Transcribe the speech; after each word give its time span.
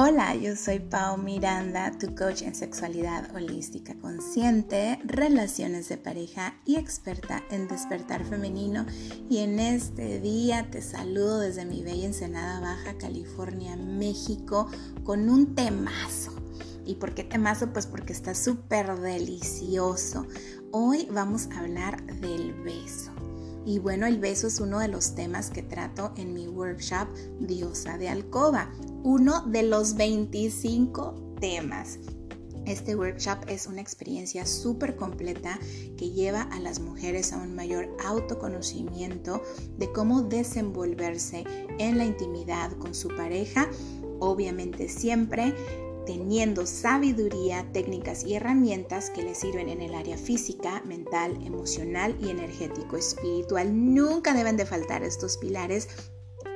Hola, 0.00 0.36
yo 0.36 0.54
soy 0.54 0.78
Pau 0.78 1.18
Miranda, 1.18 1.90
tu 1.90 2.14
coach 2.14 2.42
en 2.42 2.54
sexualidad 2.54 3.34
holística 3.34 3.96
consciente, 3.98 5.00
relaciones 5.04 5.88
de 5.88 5.96
pareja 5.96 6.54
y 6.64 6.76
experta 6.76 7.42
en 7.50 7.66
despertar 7.66 8.24
femenino. 8.24 8.86
Y 9.28 9.38
en 9.38 9.58
este 9.58 10.20
día 10.20 10.70
te 10.70 10.82
saludo 10.82 11.40
desde 11.40 11.64
mi 11.64 11.82
bella 11.82 12.06
Ensenada 12.06 12.60
Baja, 12.60 12.96
California, 12.96 13.74
México, 13.74 14.70
con 15.02 15.28
un 15.28 15.56
temazo. 15.56 16.30
¿Y 16.86 16.94
por 16.94 17.12
qué 17.12 17.24
temazo? 17.24 17.72
Pues 17.72 17.88
porque 17.88 18.12
está 18.12 18.36
súper 18.36 19.00
delicioso. 19.00 20.28
Hoy 20.70 21.08
vamos 21.10 21.48
a 21.50 21.58
hablar 21.58 22.04
del 22.20 22.52
beso. 22.62 23.10
Y 23.68 23.80
bueno, 23.80 24.06
el 24.06 24.18
beso 24.18 24.46
es 24.46 24.60
uno 24.60 24.78
de 24.78 24.88
los 24.88 25.14
temas 25.14 25.50
que 25.50 25.62
trato 25.62 26.14
en 26.16 26.32
mi 26.32 26.48
workshop 26.48 27.06
Diosa 27.38 27.98
de 27.98 28.08
Alcoba, 28.08 28.72
uno 29.02 29.42
de 29.42 29.62
los 29.62 29.94
25 29.94 31.34
temas. 31.38 31.98
Este 32.64 32.96
workshop 32.96 33.40
es 33.46 33.66
una 33.66 33.82
experiencia 33.82 34.46
súper 34.46 34.96
completa 34.96 35.58
que 35.98 36.12
lleva 36.12 36.44
a 36.44 36.60
las 36.60 36.80
mujeres 36.80 37.34
a 37.34 37.36
un 37.36 37.54
mayor 37.54 37.94
autoconocimiento 38.02 39.42
de 39.76 39.92
cómo 39.92 40.22
desenvolverse 40.22 41.44
en 41.78 41.98
la 41.98 42.06
intimidad 42.06 42.72
con 42.78 42.94
su 42.94 43.08
pareja, 43.08 43.68
obviamente 44.18 44.88
siempre 44.88 45.54
teniendo 46.08 46.64
sabiduría, 46.64 47.70
técnicas 47.74 48.24
y 48.24 48.32
herramientas 48.32 49.10
que 49.10 49.22
les 49.22 49.36
sirven 49.36 49.68
en 49.68 49.82
el 49.82 49.94
área 49.94 50.16
física, 50.16 50.82
mental, 50.86 51.38
emocional 51.44 52.16
y 52.18 52.30
energético 52.30 52.96
espiritual. 52.96 53.68
Nunca 53.94 54.32
deben 54.32 54.56
de 54.56 54.64
faltar 54.64 55.02
estos 55.02 55.36
pilares 55.36 55.86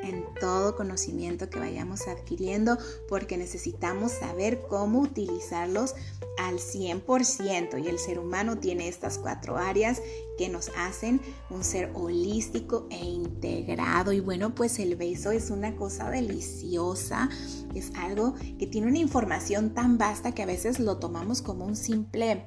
en 0.02 0.24
todo 0.40 0.76
conocimiento 0.76 1.48
que 1.48 1.58
vayamos 1.58 2.08
adquiriendo 2.08 2.78
porque 3.08 3.36
necesitamos 3.36 4.12
saber 4.12 4.62
cómo 4.68 5.00
utilizarlos 5.00 5.94
al 6.38 6.56
100% 6.58 7.82
y 7.82 7.88
el 7.88 7.98
ser 7.98 8.18
humano 8.18 8.58
tiene 8.58 8.88
estas 8.88 9.18
cuatro 9.18 9.56
áreas 9.58 10.02
que 10.38 10.48
nos 10.48 10.70
hacen 10.76 11.20
un 11.50 11.62
ser 11.62 11.90
holístico 11.94 12.86
e 12.90 13.04
integrado. 13.04 14.12
Y 14.12 14.20
bueno 14.20 14.54
pues 14.54 14.78
el 14.78 14.96
beso 14.96 15.30
es 15.30 15.50
una 15.50 15.76
cosa 15.76 16.10
deliciosa. 16.10 17.28
Es 17.74 17.92
algo 17.96 18.34
que 18.58 18.66
tiene 18.66 18.88
una 18.88 18.98
información 18.98 19.74
tan 19.74 19.98
vasta 19.98 20.32
que 20.32 20.42
a 20.42 20.46
veces 20.46 20.80
lo 20.80 20.98
tomamos 20.98 21.42
como 21.42 21.64
un 21.64 21.76
simple 21.76 22.46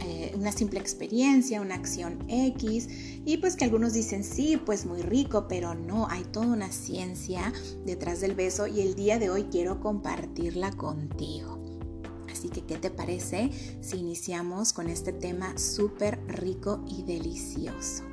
eh, 0.00 0.21
una 0.34 0.52
simple 0.52 0.80
experiencia, 0.80 1.60
una 1.60 1.74
acción 1.74 2.18
X, 2.28 2.88
y 3.24 3.36
pues 3.38 3.56
que 3.56 3.64
algunos 3.64 3.92
dicen 3.92 4.24
sí, 4.24 4.56
pues 4.56 4.86
muy 4.86 5.02
rico, 5.02 5.46
pero 5.48 5.74
no, 5.74 6.08
hay 6.08 6.24
toda 6.24 6.46
una 6.46 6.72
ciencia 6.72 7.52
detrás 7.84 8.20
del 8.20 8.34
beso 8.34 8.66
y 8.66 8.80
el 8.80 8.94
día 8.94 9.18
de 9.18 9.30
hoy 9.30 9.44
quiero 9.44 9.80
compartirla 9.80 10.72
contigo. 10.72 11.58
Así 12.30 12.48
que, 12.48 12.62
¿qué 12.62 12.76
te 12.76 12.90
parece 12.90 13.50
si 13.80 13.98
iniciamos 13.98 14.72
con 14.72 14.88
este 14.88 15.12
tema 15.12 15.56
súper 15.58 16.18
rico 16.26 16.84
y 16.88 17.02
delicioso? 17.04 18.04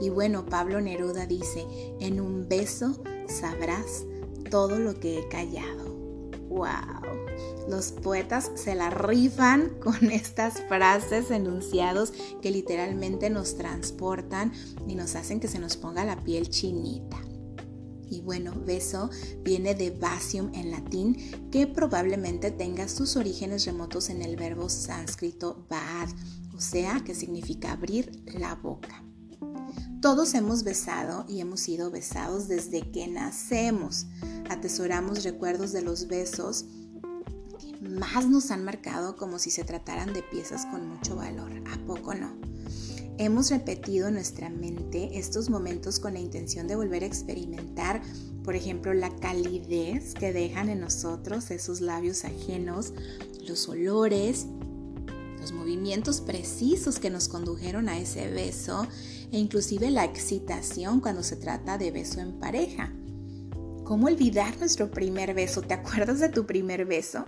Y 0.00 0.10
bueno, 0.10 0.46
Pablo 0.46 0.80
Neruda 0.80 1.26
dice, 1.26 1.66
en 2.00 2.20
un 2.20 2.48
beso 2.48 3.02
sabrás 3.26 4.04
todo 4.50 4.78
lo 4.78 4.94
que 4.94 5.18
he 5.18 5.28
callado. 5.28 5.94
¡Wow! 6.48 7.17
Los 7.68 7.92
poetas 7.92 8.50
se 8.54 8.74
la 8.74 8.90
rifan 8.90 9.70
con 9.82 10.10
estas 10.10 10.60
frases, 10.62 11.30
enunciados 11.30 12.12
que 12.40 12.50
literalmente 12.50 13.30
nos 13.30 13.56
transportan 13.56 14.52
y 14.86 14.94
nos 14.94 15.14
hacen 15.14 15.40
que 15.40 15.48
se 15.48 15.58
nos 15.58 15.76
ponga 15.76 16.04
la 16.04 16.22
piel 16.24 16.48
chinita. 16.48 17.18
Y 18.10 18.22
bueno, 18.22 18.54
beso 18.64 19.10
viene 19.42 19.74
de 19.74 19.90
basium 19.90 20.50
en 20.54 20.70
latín, 20.70 21.16
que 21.50 21.66
probablemente 21.66 22.50
tenga 22.50 22.88
sus 22.88 23.16
orígenes 23.16 23.66
remotos 23.66 24.08
en 24.08 24.22
el 24.22 24.36
verbo 24.36 24.68
sánscrito 24.68 25.66
bad, 25.68 26.08
o 26.54 26.60
sea, 26.60 27.02
que 27.04 27.14
significa 27.14 27.72
abrir 27.72 28.22
la 28.26 28.54
boca. 28.54 29.04
Todos 30.00 30.34
hemos 30.34 30.62
besado 30.62 31.24
y 31.28 31.40
hemos 31.40 31.60
sido 31.60 31.90
besados 31.90 32.46
desde 32.46 32.90
que 32.92 33.08
nacemos. 33.08 34.06
Atesoramos 34.48 35.24
recuerdos 35.24 35.72
de 35.72 35.82
los 35.82 36.06
besos 36.06 36.66
más 37.80 38.28
nos 38.28 38.50
han 38.50 38.64
marcado 38.64 39.16
como 39.16 39.38
si 39.38 39.50
se 39.50 39.64
trataran 39.64 40.12
de 40.12 40.22
piezas 40.22 40.66
con 40.66 40.88
mucho 40.88 41.16
valor. 41.16 41.52
¿A 41.72 41.78
poco 41.86 42.14
no? 42.14 42.32
Hemos 43.18 43.50
repetido 43.50 44.08
en 44.08 44.14
nuestra 44.14 44.48
mente 44.48 45.18
estos 45.18 45.50
momentos 45.50 45.98
con 45.98 46.14
la 46.14 46.20
intención 46.20 46.68
de 46.68 46.76
volver 46.76 47.02
a 47.02 47.06
experimentar, 47.06 48.00
por 48.44 48.54
ejemplo, 48.54 48.94
la 48.94 49.10
calidez 49.16 50.14
que 50.14 50.32
dejan 50.32 50.68
en 50.68 50.80
nosotros 50.80 51.50
esos 51.50 51.80
labios 51.80 52.24
ajenos, 52.24 52.92
los 53.46 53.68
olores, 53.68 54.46
los 55.40 55.50
movimientos 55.52 56.20
precisos 56.20 57.00
que 57.00 57.10
nos 57.10 57.28
condujeron 57.28 57.88
a 57.88 57.98
ese 57.98 58.30
beso 58.30 58.86
e 59.32 59.38
inclusive 59.38 59.90
la 59.90 60.04
excitación 60.04 61.00
cuando 61.00 61.24
se 61.24 61.36
trata 61.36 61.76
de 61.76 61.90
beso 61.90 62.20
en 62.20 62.38
pareja. 62.38 62.92
¿Cómo 63.84 64.06
olvidar 64.06 64.56
nuestro 64.58 64.90
primer 64.90 65.34
beso? 65.34 65.62
¿Te 65.62 65.74
acuerdas 65.74 66.20
de 66.20 66.28
tu 66.28 66.46
primer 66.46 66.84
beso? 66.84 67.24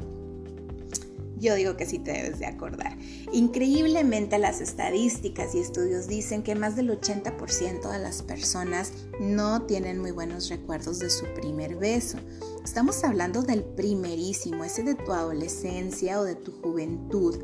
Yo 1.41 1.55
digo 1.55 1.77
que 1.77 1.87
sí 1.87 1.99
te 1.99 2.13
debes 2.13 2.39
de 2.39 2.47
acordar. 2.47 2.99
Increíblemente 3.33 4.39
las 4.39 4.61
estadísticas 4.61 5.55
y 5.55 5.61
estudios 5.61 6.07
dicen 6.07 6.43
que 6.43 6.55
más 6.55 6.77
del 6.77 6.91
80% 6.91 7.91
de 7.91 7.99
las 7.99 8.23
personas 8.23 8.93
no 9.21 9.63
tienen 9.63 9.99
muy 9.99 10.11
buenos 10.11 10.51
recuerdos 10.51 10.99
de 10.99 11.09
su 11.09 11.25
primer 11.35 11.77
beso. 11.77 12.19
Estamos 12.63 13.03
hablando 13.05 13.43
del 13.43 13.65
primerísimo, 13.65 14.65
ese 14.65 14.83
de 14.83 14.95
tu 14.95 15.13
adolescencia 15.13 16.21
o 16.21 16.25
de 16.25 16.35
tu 16.35 16.53
juventud, 16.61 17.39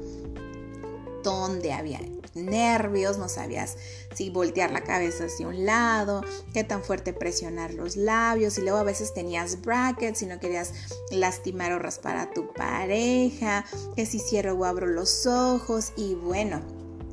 donde 1.25 1.73
había 1.73 2.01
nervios, 2.37 3.19
no 3.19 3.29
sabías 3.29 3.77
si 4.15 4.31
voltear 4.31 4.71
la 4.71 4.83
cabeza 4.83 5.25
hacia 5.25 5.49
un 5.49 5.67
lado, 5.67 6.23
qué 6.53 6.65
tan 6.65 6.83
fuerte 6.83 7.13
presionar 7.13 7.75
los 7.75 7.97
labios 7.97 8.59
y 8.59 8.63
luego 8.63 8.79
a 8.79 8.85
veces 8.85 9.13
tenías 9.13 9.61
brackets 9.63 10.23
y 10.23 10.27
no 10.27 10.39
querías 10.39 10.73
lastimar 11.11 11.73
o 11.73 11.79
raspar 11.79 12.17
a 12.17 12.31
tu 12.31 12.53
pareja, 12.53 13.65
que 13.95 14.07
si 14.07 14.19
cierro 14.19 14.55
o 14.55 14.65
abro 14.65 14.87
los 14.87 15.27
ojos 15.27 15.93
y 15.97 16.15
bueno, 16.15 16.61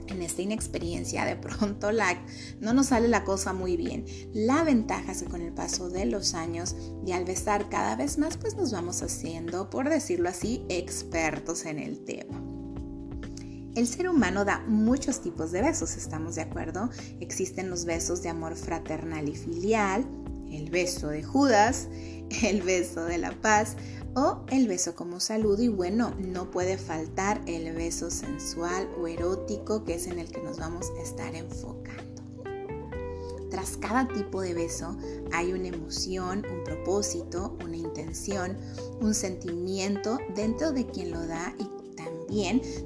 en 0.08 0.22
esta 0.22 0.42
inexperiencia 0.42 1.26
de 1.26 1.36
pronto 1.36 1.92
la, 1.92 2.24
no 2.60 2.74
nos 2.74 2.88
sale 2.88 3.08
la 3.08 3.24
cosa 3.24 3.54
muy 3.54 3.78
bien. 3.78 4.06
La 4.34 4.64
ventaja 4.64 5.12
es 5.12 5.24
que 5.24 5.30
con 5.30 5.42
el 5.42 5.54
paso 5.54 5.90
de 5.90 6.06
los 6.06 6.34
años 6.34 6.76
y 7.06 7.12
al 7.12 7.26
besar 7.26 7.70
cada 7.70 7.96
vez 7.96 8.18
más 8.18 8.38
pues 8.38 8.56
nos 8.56 8.72
vamos 8.72 9.02
haciendo, 9.02 9.70
por 9.70 9.90
decirlo 9.90 10.30
así, 10.30 10.66
expertos 10.70 11.66
en 11.66 11.80
el 11.80 12.04
tema. 12.04 12.53
El 13.76 13.88
ser 13.88 14.08
humano 14.08 14.46
da 14.46 14.60
muchos 14.68 15.22
tipos 15.22 15.52
de 15.52 15.64
besos, 15.64 15.98
¿estamos 15.98 16.36
de 16.36 16.44
acuerdo? 16.44 16.92
Existen 17.20 17.72
los 17.72 17.86
besos 17.86 18.22
de 18.22 18.30
amor 18.30 18.56
fraternal 18.56 19.28
y 19.28 19.36
filial, 19.36 20.06
el 20.52 20.70
beso 20.70 21.08
de 21.08 21.24
Judas, 21.24 21.88
el 22.44 22.62
beso 22.62 23.04
de 23.06 23.18
la 23.18 23.32
paz 23.32 23.76
o 24.16 24.46
el 24.52 24.68
beso 24.68 24.96
como 24.96 25.20
saludo 25.20 25.64
y 25.64 25.70
bueno, 25.70 26.14
no 26.20 26.52
puede 26.52 26.78
faltar 26.78 27.42
el 27.48 27.74
beso 27.74 28.12
sensual 28.12 28.88
o 29.02 29.08
erótico 29.08 29.84
que 29.84 29.96
es 29.96 30.06
en 30.06 30.20
el 30.20 30.32
que 30.32 30.44
nos 30.44 30.60
vamos 30.60 30.92
a 31.00 31.02
estar 31.02 31.34
enfocando. 31.34 32.14
Tras 33.50 33.78
cada 33.78 34.08
tipo 34.08 34.42
de 34.42 34.54
beso 34.54 34.98
hay 35.32 35.52
una 35.52 35.70
emoción, 35.70 36.44
un 36.46 36.64
propósito, 36.64 37.58
una 37.64 37.78
intención, 37.78 38.56
un 39.02 39.16
sentimiento 39.16 40.20
dentro 40.36 40.72
de 40.72 40.86
quien 40.86 41.12
lo 41.12 41.26
da 41.26 41.56
y 41.58 41.73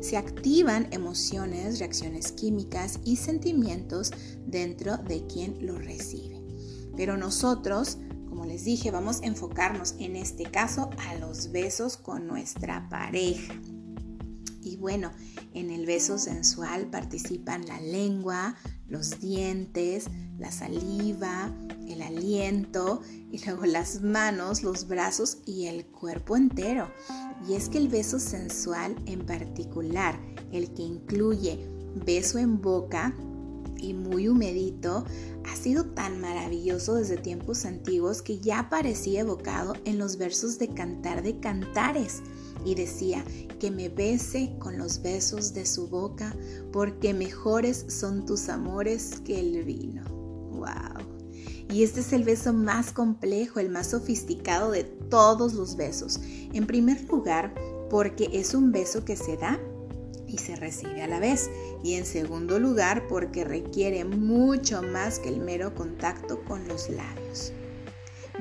se 0.02 0.18
activan 0.18 0.88
emociones, 0.92 1.80
reacciones 1.80 2.32
químicas 2.32 3.00
y 3.06 3.16
sentimientos 3.16 4.12
dentro 4.46 4.98
de 4.98 5.26
quien 5.28 5.66
lo 5.66 5.78
recibe. 5.78 6.42
Pero 6.96 7.18
nosotros, 7.18 7.98
como 8.30 8.46
les 8.46 8.66
dije, 8.66 8.92
vamos 8.92 9.22
a 9.22 9.26
enfocarnos 9.26 9.96
en 10.00 10.16
este 10.16 10.44
caso 10.44 10.90
a 11.08 11.16
los 11.16 11.52
besos 11.52 11.98
con 11.98 12.28
nuestra 12.28 12.90
pareja. 12.90 13.54
Y 14.62 14.76
bueno, 14.78 15.12
en 15.54 15.70
el 15.72 15.86
beso 15.86 16.18
sensual 16.18 16.90
participan 16.90 17.66
la 17.68 17.80
lengua, 17.80 18.56
los 18.90 19.20
dientes, 19.20 20.08
la 20.38 20.52
saliva, 20.52 21.54
el 21.88 22.02
aliento 22.02 23.02
y 23.32 23.44
luego 23.46 23.66
las 23.66 24.02
manos, 24.02 24.64
los 24.64 24.88
brazos 24.88 25.40
y 25.46 25.66
el 25.66 25.86
cuerpo 25.86 26.38
entero. 26.38 26.92
Y 27.48 27.54
es 27.54 27.70
que 27.70 27.78
el 27.78 27.88
beso 27.88 28.20
sensual 28.20 28.96
en 29.06 29.26
particular, 29.26 30.20
el 30.52 30.74
que 30.74 30.84
incluye 30.84 31.68
beso 32.06 32.38
en 32.38 32.62
boca 32.62 33.16
y 33.78 33.94
muy 33.94 34.28
humedito, 34.28 35.06
ha 35.46 35.56
sido 35.56 35.86
tan 35.86 36.20
maravilloso 36.20 36.96
desde 36.96 37.18
tiempos 37.18 37.66
antiguos 37.66 38.22
que 38.22 38.40
ya 38.40 38.60
aparecía 38.60 39.22
evocado 39.22 39.74
en 39.86 39.98
los 39.98 40.18
versos 40.18 40.60
de 40.60 40.70
Cantar 40.70 41.24
de 41.24 41.40
Cantares 41.40 42.22
y 42.66 42.76
decía 42.76 43.24
que 43.60 43.72
me 43.72 43.90
bese 43.90 44.54
con 44.60 44.78
los 44.78 45.02
besos 45.02 45.54
de 45.54 45.66
su 45.66 45.88
boca 45.88 46.36
porque 46.72 47.14
mejores 47.14 47.86
son 47.88 48.26
tus 48.26 48.50
amores 48.50 49.22
que 49.26 49.40
el 49.40 49.64
vino. 49.64 50.04
¡Wow! 50.52 51.18
Y 51.70 51.84
este 51.84 52.00
es 52.00 52.14
el 52.14 52.24
beso 52.24 52.54
más 52.54 52.92
complejo, 52.92 53.60
el 53.60 53.70
más 53.70 53.88
sofisticado 53.88 54.72
de 54.72 54.84
todos 54.84 55.54
los 55.54 55.76
besos. 55.76 56.20
En 56.54 56.66
primer 56.66 57.04
lugar, 57.10 57.54
porque 57.90 58.30
es 58.34 58.54
un 58.54 58.72
beso 58.72 59.04
que 59.04 59.18
se 59.18 59.38
da 59.38 59.60
y 60.28 60.38
se 60.38 60.56
recibe 60.56 61.02
a 61.02 61.08
la 61.08 61.20
vez. 61.20 61.50
Y 61.84 61.96
en 61.96 62.06
segundo 62.06 62.60
lugar, 62.60 63.08
porque 63.08 63.44
requiere 63.44 64.06
mucho 64.06 64.82
más 64.82 65.20
que 65.20 65.30
el 65.30 65.40
mero 65.40 65.76
contacto 65.76 66.44
con 66.46 66.68
los 66.68 66.90
labios. 66.90 67.52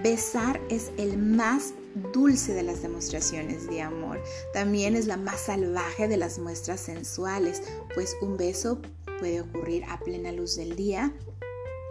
Besar 0.02 0.60
es 0.68 0.90
el 0.96 1.18
más 1.18 1.74
dulce 2.12 2.52
de 2.54 2.62
las 2.62 2.82
demostraciones 2.82 3.66
de 3.68 3.82
amor. 3.82 4.22
También 4.52 4.96
es 4.96 5.06
la 5.06 5.16
más 5.16 5.40
salvaje 5.40 6.08
de 6.08 6.16
las 6.16 6.38
muestras 6.38 6.80
sensuales, 6.80 7.62
pues 7.94 8.16
un 8.20 8.36
beso 8.36 8.80
puede 9.18 9.40
ocurrir 9.40 9.84
a 9.88 9.98
plena 10.00 10.32
luz 10.32 10.56
del 10.56 10.76
día 10.76 11.14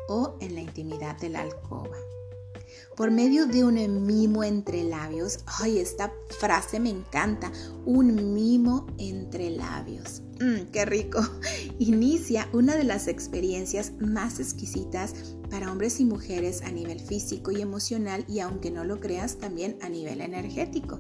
o 0.08 0.38
en 0.40 0.56
la 0.56 0.62
intimidad 0.62 1.18
de 1.18 1.30
la 1.30 1.42
alcoba 1.42 1.98
por 2.96 3.12
medio 3.12 3.46
de 3.46 3.64
un 3.64 4.06
mimo 4.06 4.44
entre 4.44 4.84
labios. 4.84 5.40
Ay, 5.60 5.80
esta 5.80 6.14
frase 6.40 6.80
me 6.80 6.90
encanta, 6.90 7.52
un 7.86 8.34
mimo 8.34 8.88
entre 8.98 9.50
labios. 9.50 10.22
Mm, 10.40 10.72
¡Qué 10.72 10.86
rico! 10.86 11.22
Inicia 11.80 12.50
una 12.54 12.76
de 12.76 12.84
las 12.84 13.08
experiencias 13.08 13.94
más 14.00 14.40
exquisitas 14.40 15.14
para 15.50 15.72
hombres 15.72 16.00
y 16.00 16.06
mujeres 16.06 16.62
a 16.62 16.72
nivel 16.72 17.00
físico 17.00 17.52
y 17.52 17.62
emocional 17.62 18.26
y 18.28 18.40
aunque 18.40 18.72
no 18.72 18.84
lo 18.84 19.00
creas 19.00 19.38
también 19.38 19.78
a 19.82 19.90
nivel 19.90 20.22
energético. 20.22 21.00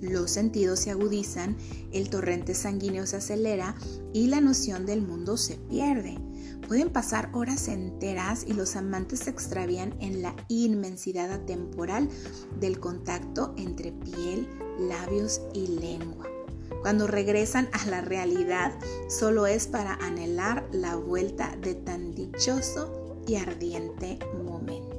Los 0.00 0.30
sentidos 0.30 0.78
se 0.78 0.92
agudizan, 0.92 1.56
el 1.92 2.08
torrente 2.08 2.54
sanguíneo 2.54 3.06
se 3.06 3.16
acelera 3.16 3.74
y 4.12 4.28
la 4.28 4.40
noción 4.40 4.86
del 4.86 5.02
mundo 5.02 5.36
se 5.36 5.56
pierde. 5.56 6.18
Pueden 6.66 6.90
pasar 6.90 7.30
horas 7.32 7.68
enteras 7.68 8.44
y 8.46 8.52
los 8.52 8.76
amantes 8.76 9.20
se 9.20 9.30
extravían 9.30 9.94
en 10.00 10.22
la 10.22 10.34
inmensidad 10.48 11.30
atemporal 11.32 12.08
del 12.60 12.78
contacto 12.78 13.54
entre 13.56 13.92
piel, 13.92 14.48
labios 14.78 15.40
y 15.54 15.66
lengua. 15.66 16.26
Cuando 16.82 17.06
regresan 17.06 17.68
a 17.72 17.86
la 17.86 18.00
realidad, 18.00 18.78
solo 19.08 19.46
es 19.46 19.66
para 19.66 19.94
anhelar 19.94 20.68
la 20.72 20.96
vuelta 20.96 21.56
de 21.60 21.74
tan 21.74 22.14
dichoso 22.14 23.16
y 23.26 23.36
ardiente 23.36 24.18
momento. 24.44 24.98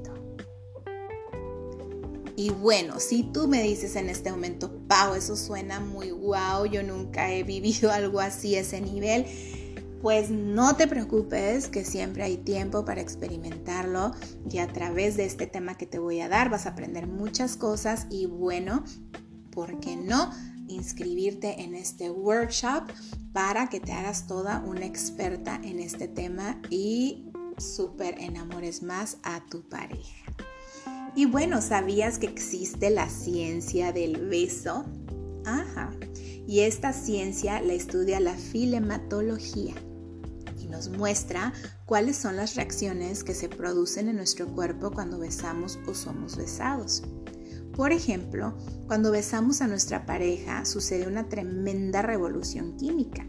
Y 2.39 2.51
bueno, 2.51 3.01
si 3.01 3.23
tú 3.23 3.49
me 3.49 3.61
dices 3.61 3.97
en 3.97 4.07
este 4.07 4.31
momento, 4.31 4.71
Pau, 4.87 5.13
eso 5.13 5.35
suena 5.35 5.81
muy 5.81 6.11
guau, 6.11 6.65
yo 6.67 6.83
nunca 6.83 7.33
he 7.33 7.43
vivido 7.43 7.91
algo 7.91 8.21
así, 8.21 8.55
ese 8.55 8.79
nivel, 8.79 9.25
pues 10.01 10.29
no 10.29 10.75
te 10.75 10.87
preocupes 10.87 11.67
que 11.67 11.83
siempre 11.83 12.23
hay 12.23 12.37
tiempo 12.37 12.85
para 12.85 13.01
experimentarlo 13.01 14.13
y 14.49 14.59
a 14.59 14.67
través 14.67 15.17
de 15.17 15.25
este 15.25 15.45
tema 15.47 15.77
que 15.77 15.85
te 15.85 15.99
voy 15.99 16.21
a 16.21 16.29
dar 16.29 16.49
vas 16.49 16.65
a 16.65 16.69
aprender 16.69 17.07
muchas 17.07 17.57
cosas 17.57 18.07
y 18.09 18.25
bueno, 18.25 18.83
¿por 19.51 19.79
qué 19.79 19.95
no? 19.95 20.31
inscribirte 20.67 21.63
en 21.63 21.73
este 21.73 22.11
workshop 22.11 22.83
para 23.33 23.69
que 23.69 23.79
te 23.79 23.91
hagas 23.91 24.27
toda 24.27 24.63
una 24.65 24.85
experta 24.85 25.59
en 25.63 25.79
este 25.79 26.07
tema 26.07 26.61
y 26.69 27.25
súper 27.57 28.19
enamores 28.19 28.83
más 28.83 29.17
a 29.23 29.43
tu 29.47 29.67
pareja. 29.67 30.25
Y 31.15 31.25
bueno, 31.25 31.61
¿sabías 31.61 32.19
que 32.19 32.27
existe 32.27 32.91
la 32.91 33.09
ciencia 33.09 33.91
del 33.91 34.27
beso? 34.27 34.85
Ajá. 35.43 35.89
Y 36.47 36.59
esta 36.59 36.93
ciencia 36.93 37.61
la 37.61 37.73
estudia 37.73 38.19
la 38.19 38.35
filematología 38.35 39.73
nos 40.69 40.89
muestra 40.89 41.53
cuáles 41.85 42.15
son 42.15 42.35
las 42.35 42.55
reacciones 42.55 43.23
que 43.23 43.33
se 43.33 43.49
producen 43.49 44.07
en 44.07 44.15
nuestro 44.15 44.47
cuerpo 44.47 44.91
cuando 44.91 45.19
besamos 45.19 45.79
o 45.87 45.93
somos 45.93 46.37
besados. 46.37 47.03
Por 47.75 47.91
ejemplo, 47.91 48.57
cuando 48.87 49.11
besamos 49.11 49.61
a 49.61 49.67
nuestra 49.67 50.05
pareja 50.05 50.65
sucede 50.65 51.07
una 51.07 51.29
tremenda 51.29 52.01
revolución 52.01 52.75
química. 52.77 53.25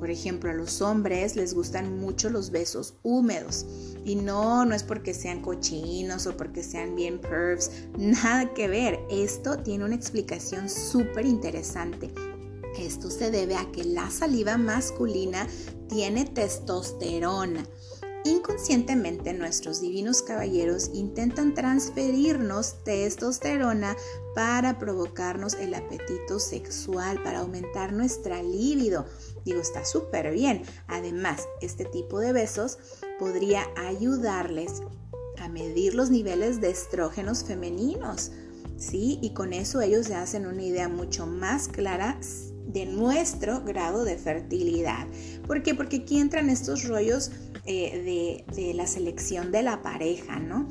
Por 0.00 0.10
ejemplo, 0.10 0.50
a 0.50 0.54
los 0.54 0.80
hombres 0.80 1.36
les 1.36 1.52
gustan 1.52 2.00
mucho 2.00 2.30
los 2.30 2.50
besos 2.50 2.94
húmedos. 3.02 3.66
Y 4.02 4.16
no, 4.16 4.64
no 4.64 4.74
es 4.74 4.82
porque 4.82 5.12
sean 5.12 5.42
cochinos 5.42 6.26
o 6.26 6.36
porque 6.36 6.62
sean 6.62 6.96
bien 6.96 7.20
pervs, 7.20 7.70
nada 7.98 8.52
que 8.54 8.66
ver. 8.66 8.98
Esto 9.10 9.58
tiene 9.58 9.84
una 9.84 9.94
explicación 9.94 10.70
súper 10.70 11.26
interesante. 11.26 12.10
Esto 12.78 13.10
se 13.10 13.30
debe 13.30 13.56
a 13.56 13.70
que 13.72 13.84
la 13.84 14.10
saliva 14.10 14.56
masculina 14.56 15.46
tiene 15.90 16.24
testosterona. 16.24 17.66
Inconscientemente 18.24 19.32
nuestros 19.32 19.80
divinos 19.80 20.20
caballeros 20.20 20.90
intentan 20.92 21.54
transferirnos 21.54 22.84
testosterona 22.84 23.96
para 24.34 24.78
provocarnos 24.78 25.54
el 25.54 25.74
apetito 25.74 26.38
sexual, 26.38 27.22
para 27.22 27.40
aumentar 27.40 27.92
nuestra 27.94 28.42
libido. 28.42 29.06
Digo, 29.44 29.60
está 29.60 29.86
súper 29.86 30.32
bien. 30.32 30.62
Además, 30.86 31.48
este 31.62 31.86
tipo 31.86 32.20
de 32.20 32.34
besos 32.34 32.78
podría 33.18 33.66
ayudarles 33.76 34.82
a 35.38 35.48
medir 35.48 35.94
los 35.94 36.10
niveles 36.10 36.60
de 36.60 36.70
estrógenos 36.70 37.42
femeninos. 37.44 38.32
¿Sí? 38.76 39.18
Y 39.22 39.32
con 39.34 39.52
eso 39.52 39.80
ellos 39.80 40.06
se 40.06 40.14
hacen 40.14 40.46
una 40.46 40.62
idea 40.62 40.88
mucho 40.88 41.26
más 41.26 41.68
clara 41.68 42.18
de 42.66 42.86
nuestro 42.86 43.62
grado 43.62 44.04
de 44.04 44.16
fertilidad. 44.16 45.06
¿Por 45.46 45.62
qué? 45.62 45.74
Porque 45.74 45.98
aquí 45.98 46.18
entran 46.18 46.48
estos 46.50 46.84
rollos 46.84 47.30
eh, 47.66 48.44
de, 48.48 48.54
de 48.54 48.74
la 48.74 48.86
selección 48.86 49.52
de 49.52 49.62
la 49.62 49.82
pareja, 49.82 50.38
¿no? 50.38 50.68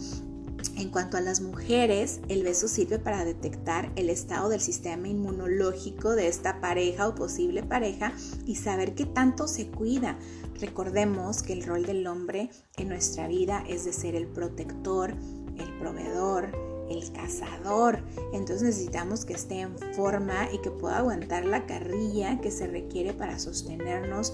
En 0.76 0.90
cuanto 0.90 1.18
a 1.18 1.22
las 1.22 1.42
mujeres, 1.42 2.20
el 2.28 2.44
beso 2.44 2.68
sirve 2.68 3.00
para 3.00 3.26
detectar 3.26 3.92
el 3.96 4.10
estado 4.10 4.50
del 4.50 4.62
sistema 4.62 5.08
inmunológico 5.08 6.16
de 6.16 6.28
esta 6.28 6.60
pareja 6.62 7.08
o 7.08 7.16
posible 7.16 7.64
pareja 7.64 8.14
y 8.46 8.56
saber 8.56 8.96
qué 8.96 9.06
tanto 9.06 9.48
se 9.48 9.68
cuida. 9.68 10.18
Recordemos 10.60 11.44
que 11.44 11.54
el 11.54 11.64
rol 11.64 11.86
del 11.86 12.08
hombre 12.08 12.50
en 12.78 12.90
nuestra 12.90 13.28
vida 13.28 13.64
es 13.68 13.86
de 13.86 13.94
ser 13.94 14.16
el 14.16 14.28
protector, 14.28 15.16
el 15.58 15.78
proveedor, 15.80 16.69
el 16.90 17.12
cazador. 17.12 18.00
Entonces 18.34 18.64
necesitamos 18.64 19.26
que 19.26 19.34
esté 19.34 19.62
en 19.62 19.78
forma 19.94 20.50
y 20.54 20.60
que 20.60 20.72
pueda 20.72 20.98
aguantar 20.98 21.46
la 21.46 21.66
carrilla 21.66 22.40
que 22.42 22.52
se 22.52 22.68
requiere 22.68 23.14
para 23.14 23.40
sostenernos 23.40 24.34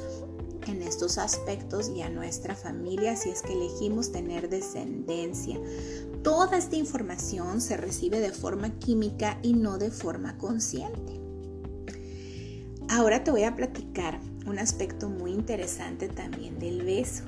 en 0.68 0.82
estos 0.82 1.18
aspectos 1.18 1.92
y 1.96 2.02
a 2.02 2.10
nuestra 2.10 2.56
familia 2.56 3.16
si 3.16 3.30
es 3.30 3.42
que 3.42 3.54
elegimos 3.54 4.12
tener 4.12 4.50
descendencia. 4.50 5.60
Toda 6.24 6.58
esta 6.58 6.76
información 6.76 7.62
se 7.62 7.78
recibe 7.78 8.20
de 8.20 8.32
forma 8.32 8.72
química 8.80 9.38
y 9.44 9.54
no 9.54 9.78
de 9.78 9.92
forma 9.92 10.38
consciente. 10.38 11.22
Ahora 12.90 13.24
te 13.24 13.32
voy 13.32 13.44
a 13.44 13.56
platicar 13.56 14.20
un 14.46 14.60
aspecto 14.60 15.10
muy 15.10 15.32
interesante 15.32 16.08
también 16.08 16.60
del 16.60 16.84
beso. 16.84 17.24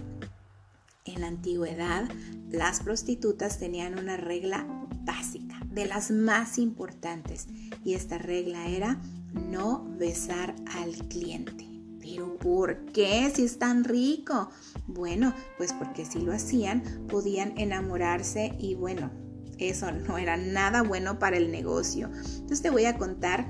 En 1.05 1.21
la 1.21 1.27
antigüedad, 1.27 2.09
las 2.51 2.81
prostitutas 2.81 3.59
tenían 3.59 3.97
una 3.97 4.17
regla 4.17 4.67
de 5.77 5.85
las 5.85 6.09
más 6.09 6.57
importantes, 6.57 7.45
y 7.85 7.93
esta 7.93 8.17
regla 8.17 8.67
era 8.67 8.99
no 9.51 9.85
besar 9.99 10.55
al 10.75 10.95
cliente. 11.07 11.67
¿Pero 12.01 12.35
por 12.39 12.85
qué 12.85 13.31
si 13.33 13.43
es 13.43 13.59
tan 13.59 13.83
rico? 13.83 14.49
Bueno, 14.87 15.35
pues 15.57 15.73
porque 15.73 16.03
si 16.03 16.19
lo 16.19 16.33
hacían 16.33 16.81
podían 17.07 17.55
enamorarse 17.59 18.55
y 18.57 18.73
bueno, 18.73 19.11
eso 19.59 19.91
no 19.91 20.17
era 20.17 20.35
nada 20.35 20.81
bueno 20.81 21.19
para 21.19 21.37
el 21.37 21.51
negocio. 21.51 22.07
Entonces 22.07 22.63
te 22.63 22.71
voy 22.71 22.85
a 22.85 22.97
contar 22.97 23.47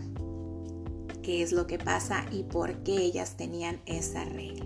qué 1.23 1.41
es 1.41 1.53
lo 1.53 1.65
que 1.65 1.79
pasa 1.79 2.25
y 2.29 2.43
por 2.43 2.83
qué 2.83 2.97
ellas 2.97 3.37
tenían 3.37 3.79
esa 3.85 4.25
regla. 4.25 4.65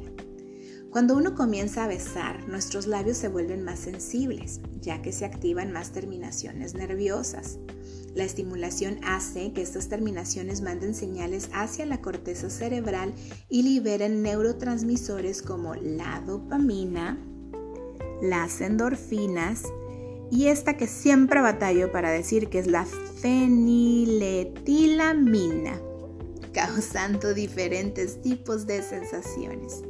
Cuando 0.91 1.15
uno 1.15 1.33
comienza 1.36 1.86
a 1.86 1.88
besar, 1.88 2.50
nuestros 2.50 2.86
labios 2.86 3.17
se 3.17 3.29
vuelven 3.29 3.63
más 3.63 3.79
sensibles, 3.79 4.60
ya 4.81 5.01
que 5.01 5.13
se 5.13 5.24
activan 5.24 5.71
más 5.71 5.93
terminaciones 5.93 6.74
nerviosas. 6.74 7.60
La 8.13 8.25
estimulación 8.25 9.00
hace 9.05 9.53
que 9.53 9.62
estas 9.62 9.88
terminaciones 9.88 10.62
manden 10.62 10.93
señales 10.93 11.50
hacia 11.53 11.86
la 11.86 12.01
corteza 12.01 12.50
cerebral 12.50 13.13
y 13.48 13.63
liberen 13.63 14.21
neurotransmisores 14.21 15.41
como 15.41 15.75
la 15.75 16.21
dopamina, 16.27 17.17
las 18.21 18.60
endorfinas 18.60 19.63
y 20.29 20.48
esta 20.48 20.75
que 20.75 20.88
siempre 20.88 21.39
batallo 21.39 21.93
para 21.93 22.12
decir 22.12 22.50
que 22.50 22.60
es 22.60 22.67
la 22.67 22.83
feniletilamina, 22.83 25.79
causando 26.51 27.33
diferentes 27.33 28.21
tipos 28.21 28.67
de 28.67 28.83
sensaciones. 28.83 29.83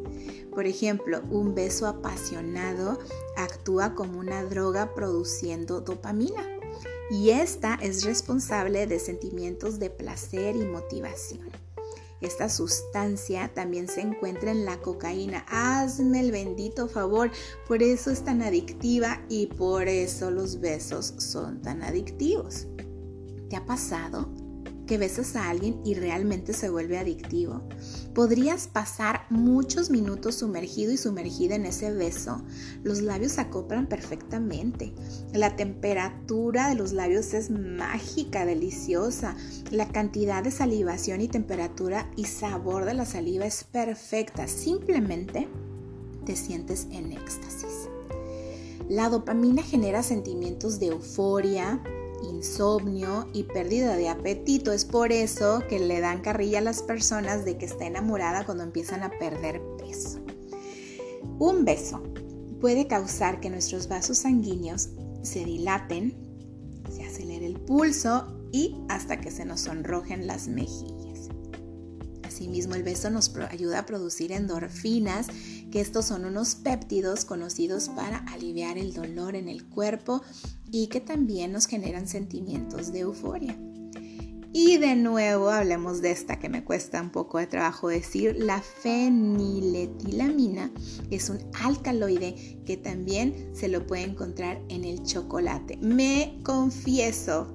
Por 0.53 0.67
ejemplo, 0.67 1.21
un 1.29 1.55
beso 1.55 1.87
apasionado 1.87 2.99
actúa 3.37 3.95
como 3.95 4.19
una 4.19 4.43
droga 4.43 4.93
produciendo 4.93 5.81
dopamina 5.81 6.45
y 7.09 7.31
esta 7.31 7.75
es 7.81 8.03
responsable 8.03 8.87
de 8.87 8.99
sentimientos 8.99 9.79
de 9.79 9.89
placer 9.89 10.55
y 10.55 10.65
motivación. 10.65 11.49
Esta 12.21 12.49
sustancia 12.49 13.51
también 13.53 13.87
se 13.87 14.01
encuentra 14.01 14.51
en 14.51 14.63
la 14.63 14.77
cocaína. 14.77 15.43
Hazme 15.47 16.19
el 16.19 16.31
bendito 16.31 16.87
favor. 16.87 17.31
Por 17.67 17.81
eso 17.81 18.11
es 18.11 18.23
tan 18.23 18.43
adictiva 18.43 19.25
y 19.27 19.47
por 19.47 19.87
eso 19.87 20.29
los 20.29 20.59
besos 20.59 21.15
son 21.17 21.61
tan 21.61 21.81
adictivos. 21.81 22.67
¿Te 23.49 23.55
ha 23.55 23.65
pasado? 23.65 24.29
Que 24.91 24.97
besas 24.97 25.37
a 25.37 25.49
alguien 25.49 25.79
y 25.85 25.93
realmente 25.93 26.51
se 26.51 26.69
vuelve 26.69 26.97
adictivo. 26.97 27.61
Podrías 28.13 28.67
pasar 28.67 29.25
muchos 29.29 29.89
minutos 29.89 30.35
sumergido 30.35 30.91
y 30.91 30.97
sumergida 30.97 31.55
en 31.55 31.65
ese 31.65 31.93
beso. 31.93 32.43
Los 32.83 33.01
labios 33.01 33.31
se 33.31 33.39
acoplan 33.39 33.87
perfectamente. 33.87 34.91
La 35.31 35.55
temperatura 35.55 36.67
de 36.67 36.75
los 36.75 36.91
labios 36.91 37.33
es 37.33 37.49
mágica, 37.49 38.45
deliciosa. 38.45 39.37
La 39.71 39.87
cantidad 39.87 40.43
de 40.43 40.51
salivación 40.51 41.21
y 41.21 41.29
temperatura 41.29 42.11
y 42.17 42.25
sabor 42.25 42.83
de 42.83 42.93
la 42.93 43.05
saliva 43.05 43.45
es 43.45 43.63
perfecta. 43.63 44.49
Simplemente 44.49 45.47
te 46.25 46.35
sientes 46.35 46.87
en 46.91 47.13
éxtasis. 47.13 47.87
La 48.89 49.07
dopamina 49.07 49.63
genera 49.63 50.03
sentimientos 50.03 50.81
de 50.81 50.87
euforia, 50.87 51.81
insomnio 52.23 53.27
y 53.33 53.43
pérdida 53.43 53.95
de 53.95 54.09
apetito. 54.09 54.71
Es 54.71 54.85
por 54.85 55.11
eso 55.11 55.63
que 55.67 55.79
le 55.79 55.99
dan 55.99 56.21
carrilla 56.21 56.59
a 56.59 56.61
las 56.61 56.83
personas 56.83 57.45
de 57.45 57.57
que 57.57 57.65
está 57.65 57.85
enamorada 57.85 58.45
cuando 58.45 58.63
empiezan 58.63 59.03
a 59.03 59.11
perder 59.11 59.61
peso. 59.77 60.19
Un 61.39 61.65
beso 61.65 62.01
puede 62.59 62.87
causar 62.87 63.39
que 63.39 63.49
nuestros 63.49 63.87
vasos 63.87 64.19
sanguíneos 64.19 64.89
se 65.23 65.43
dilaten, 65.43 66.15
se 66.89 67.03
acelere 67.03 67.45
el 67.45 67.59
pulso 67.59 68.47
y 68.51 68.75
hasta 68.89 69.19
que 69.19 69.31
se 69.31 69.45
nos 69.45 69.61
sonrojen 69.61 70.27
las 70.27 70.47
mejillas. 70.47 71.29
Asimismo, 72.23 72.75
el 72.75 72.83
beso 72.83 73.09
nos 73.09 73.35
ayuda 73.49 73.79
a 73.79 73.85
producir 73.85 74.31
endorfinas, 74.31 75.27
que 75.71 75.81
estos 75.81 76.05
son 76.05 76.25
unos 76.25 76.55
péptidos 76.55 77.25
conocidos 77.25 77.89
para 77.89 78.17
aliviar 78.33 78.77
el 78.77 78.93
dolor 78.93 79.35
en 79.35 79.47
el 79.47 79.65
cuerpo 79.67 80.21
y 80.71 80.87
que 80.87 81.01
también 81.01 81.51
nos 81.51 81.67
generan 81.67 82.07
sentimientos 82.07 82.91
de 82.91 82.99
euforia. 82.99 83.57
Y 84.53 84.77
de 84.77 84.97
nuevo 84.97 85.49
hablemos 85.49 86.01
de 86.01 86.11
esta 86.11 86.37
que 86.37 86.49
me 86.49 86.65
cuesta 86.65 87.01
un 87.01 87.09
poco 87.09 87.37
de 87.37 87.47
trabajo 87.47 87.87
decir, 87.87 88.35
la 88.37 88.61
feniletilamina 88.61 90.71
es 91.09 91.29
un 91.29 91.39
alcaloide 91.53 92.59
que 92.65 92.75
también 92.75 93.51
se 93.53 93.69
lo 93.69 93.87
puede 93.87 94.03
encontrar 94.03 94.61
en 94.67 94.83
el 94.83 95.03
chocolate. 95.03 95.77
Me 95.77 96.37
confieso, 96.43 97.53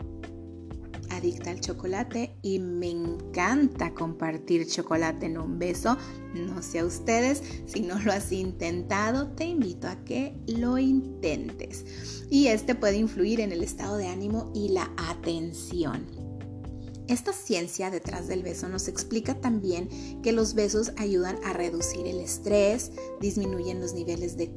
adicta 1.17 1.51
al 1.51 1.61
chocolate 1.61 2.37
y 2.43 2.59
me 2.59 2.91
encanta 2.91 3.95
compartir 3.95 4.67
chocolate 4.67 5.27
en 5.27 5.39
un 5.39 5.59
beso. 5.59 5.97
No 6.35 6.63
sé 6.63 6.81
a 6.81 6.85
ustedes, 6.85 7.43
si 7.67 7.81
no 7.81 7.99
lo 8.01 8.13
has 8.13 8.33
intentado, 8.33 9.29
te 9.29 9.45
invito 9.45 9.89
a 9.89 9.97
que 10.05 10.35
lo 10.47 10.79
intentes. 10.79 12.27
Y 12.31 12.49
este 12.49 12.75
puede 12.75 12.97
influir 12.97 13.41
en 13.41 13.53
el 13.53 13.63
estado 13.63 13.97
de 13.97 14.09
ánimo 14.09 14.51
y 14.55 14.71
la 14.71 14.91
atención. 14.97 16.16
Esta 17.09 17.33
ciencia 17.33 17.91
detrás 17.91 18.27
del 18.27 18.43
beso 18.43 18.69
nos 18.69 18.89
explica 18.89 19.41
también 19.41 19.89
que 20.23 20.33
los 20.33 20.55
besos 20.55 20.93
ayudan 20.97 21.39
a 21.45 21.53
reducir 21.53 22.07
el 22.07 22.19
estrés, 22.19 22.91
disminuyen 23.21 23.81
los 23.81 23.95
niveles 23.95 24.37
de, 24.37 24.53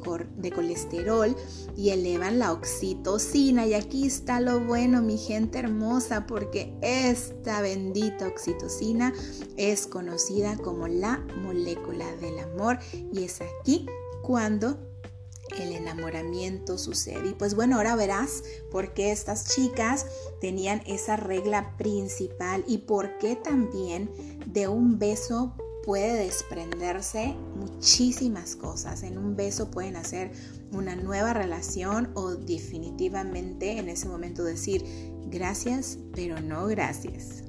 colesterol 0.52 1.36
y 1.78 1.90
elevan 1.90 2.40
la 2.40 2.52
oxitocina. 2.52 3.68
Y 3.68 3.76
aquí 3.76 4.08
está 4.08 4.40
lo 4.40 4.60
bueno, 4.62 5.02
mi 5.04 5.18
gente 5.18 5.60
hermosa, 5.60 6.26
porque 6.26 6.74
esta 6.82 7.62
bendita 7.62 8.28
oxitocina 8.28 9.14
es 9.56 9.86
conocida 9.86 10.58
como 10.58 10.88
la 10.88 11.24
molécula 11.44 12.16
del 12.16 12.40
amor 12.40 12.80
y 13.14 13.26
es 13.26 13.42
aquí 13.42 13.86
cuando 14.24 14.89
el 15.58 15.74
enamoramiento 15.74 16.78
sucede. 16.78 17.30
Y 17.30 17.34
pues 17.34 17.56
bueno, 17.56 17.78
ahora 17.78 17.96
verás 17.96 18.44
por 18.72 18.94
qué 18.94 19.12
estas 19.12 19.54
chicas 19.54 20.06
tenían 20.42 20.82
esa 20.86 21.16
regla 21.16 21.76
principal 21.78 22.64
y 22.68 22.80
por 22.80 23.18
qué 23.18 23.36
también 23.36 24.10
de 24.46 24.68
un 24.68 25.00
beso 25.00 25.54
puede 25.84 26.26
desprenderse 26.26 27.36
muchísimas 27.56 28.56
cosas. 28.56 29.04
En 29.04 29.18
un 29.18 29.36
beso 29.36 29.72
pueden 29.72 29.96
hacer 29.96 30.32
una 30.72 30.96
nueva 30.96 31.34
relación 31.34 32.12
o 32.14 32.36
definitivamente 32.36 33.78
en 33.78 33.90
ese 33.90 34.08
momento 34.08 34.44
decir 34.44 34.86
gracias, 35.30 35.98
pero 36.14 36.40
no 36.42 36.68
gracias. 36.68 37.49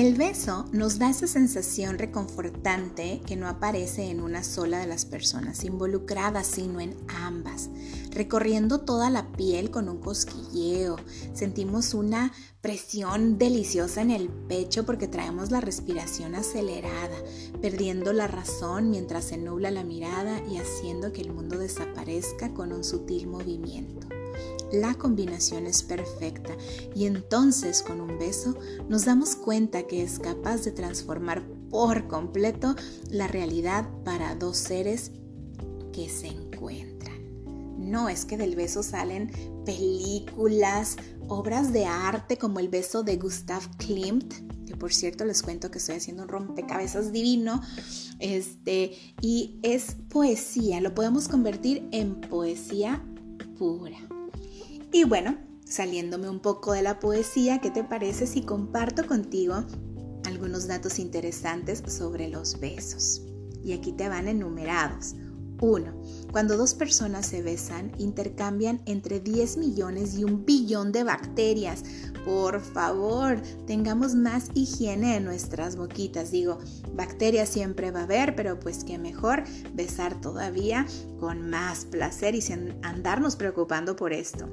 El 0.00 0.14
beso 0.14 0.64
nos 0.72 0.98
da 0.98 1.10
esa 1.10 1.26
sensación 1.26 1.98
reconfortante 1.98 3.20
que 3.26 3.36
no 3.36 3.46
aparece 3.46 4.08
en 4.08 4.22
una 4.22 4.42
sola 4.42 4.78
de 4.78 4.86
las 4.86 5.04
personas 5.04 5.62
involucradas, 5.62 6.46
sino 6.46 6.80
en 6.80 6.96
ambas, 7.06 7.68
recorriendo 8.10 8.80
toda 8.80 9.10
la 9.10 9.30
piel 9.32 9.70
con 9.70 9.90
un 9.90 9.98
cosquilleo. 9.98 10.96
Sentimos 11.34 11.92
una 11.92 12.32
presión 12.62 13.36
deliciosa 13.36 14.00
en 14.00 14.10
el 14.10 14.30
pecho 14.30 14.86
porque 14.86 15.06
traemos 15.06 15.50
la 15.50 15.60
respiración 15.60 16.34
acelerada, 16.34 17.18
perdiendo 17.60 18.14
la 18.14 18.26
razón 18.26 18.88
mientras 18.88 19.24
se 19.24 19.36
nubla 19.36 19.70
la 19.70 19.84
mirada 19.84 20.40
y 20.50 20.56
haciendo 20.56 21.12
que 21.12 21.20
el 21.20 21.30
mundo 21.30 21.58
desaparezca 21.58 22.54
con 22.54 22.72
un 22.72 22.84
sutil 22.84 23.26
movimiento 23.26 24.08
la 24.72 24.94
combinación 24.94 25.66
es 25.66 25.82
perfecta 25.82 26.56
y 26.94 27.06
entonces 27.06 27.82
con 27.82 28.00
un 28.00 28.18
beso 28.18 28.56
nos 28.88 29.04
damos 29.04 29.34
cuenta 29.36 29.86
que 29.86 30.02
es 30.02 30.18
capaz 30.18 30.64
de 30.64 30.72
transformar 30.72 31.42
por 31.70 32.08
completo 32.08 32.74
la 33.08 33.26
realidad 33.26 33.88
para 34.04 34.34
dos 34.34 34.56
seres 34.56 35.12
que 35.92 36.08
se 36.08 36.28
encuentran. 36.28 37.20
No 37.78 38.08
es 38.08 38.24
que 38.24 38.36
del 38.36 38.56
beso 38.56 38.82
salen 38.82 39.30
películas, 39.64 40.96
obras 41.28 41.72
de 41.72 41.86
arte 41.86 42.36
como 42.36 42.60
el 42.60 42.68
beso 42.68 43.02
de 43.02 43.16
Gustav 43.16 43.62
Klimt, 43.78 44.34
que 44.66 44.76
por 44.76 44.92
cierto 44.92 45.24
les 45.24 45.42
cuento 45.42 45.70
que 45.70 45.78
estoy 45.78 45.96
haciendo 45.96 46.22
un 46.22 46.28
rompecabezas 46.28 47.12
divino, 47.12 47.60
este, 48.18 48.92
y 49.20 49.58
es 49.62 49.96
poesía, 50.08 50.80
lo 50.80 50.94
podemos 50.94 51.28
convertir 51.28 51.88
en 51.90 52.20
poesía 52.20 53.04
pura. 53.58 53.98
Y 54.92 55.04
bueno, 55.04 55.36
saliéndome 55.64 56.28
un 56.28 56.40
poco 56.40 56.72
de 56.72 56.82
la 56.82 56.98
poesía, 56.98 57.60
¿qué 57.60 57.70
te 57.70 57.84
parece 57.84 58.26
si 58.26 58.42
comparto 58.42 59.06
contigo 59.06 59.64
algunos 60.24 60.66
datos 60.66 60.98
interesantes 60.98 61.82
sobre 61.86 62.28
los 62.28 62.58
besos? 62.58 63.22
Y 63.62 63.72
aquí 63.72 63.92
te 63.92 64.08
van 64.08 64.26
enumerados. 64.26 65.14
1. 65.60 65.92
Cuando 66.32 66.56
dos 66.56 66.74
personas 66.74 67.26
se 67.26 67.42
besan, 67.42 67.92
intercambian 67.98 68.80
entre 68.86 69.20
10 69.20 69.58
millones 69.58 70.18
y 70.18 70.24
un 70.24 70.44
billón 70.44 70.90
de 70.90 71.04
bacterias. 71.04 71.84
Por 72.24 72.60
favor, 72.60 73.40
tengamos 73.66 74.14
más 74.14 74.50
higiene 74.54 75.16
en 75.16 75.24
nuestras 75.24 75.76
boquitas. 75.76 76.30
Digo, 76.30 76.58
bacterias 76.94 77.48
siempre 77.48 77.90
va 77.90 78.00
a 78.00 78.04
haber, 78.04 78.34
pero 78.34 78.58
pues 78.58 78.84
qué 78.84 78.98
mejor 78.98 79.44
besar 79.74 80.20
todavía 80.20 80.86
con 81.20 81.48
más 81.48 81.84
placer 81.84 82.34
y 82.34 82.40
sin 82.40 82.74
andarnos 82.82 83.36
preocupando 83.36 83.94
por 83.94 84.12
esto. 84.12 84.48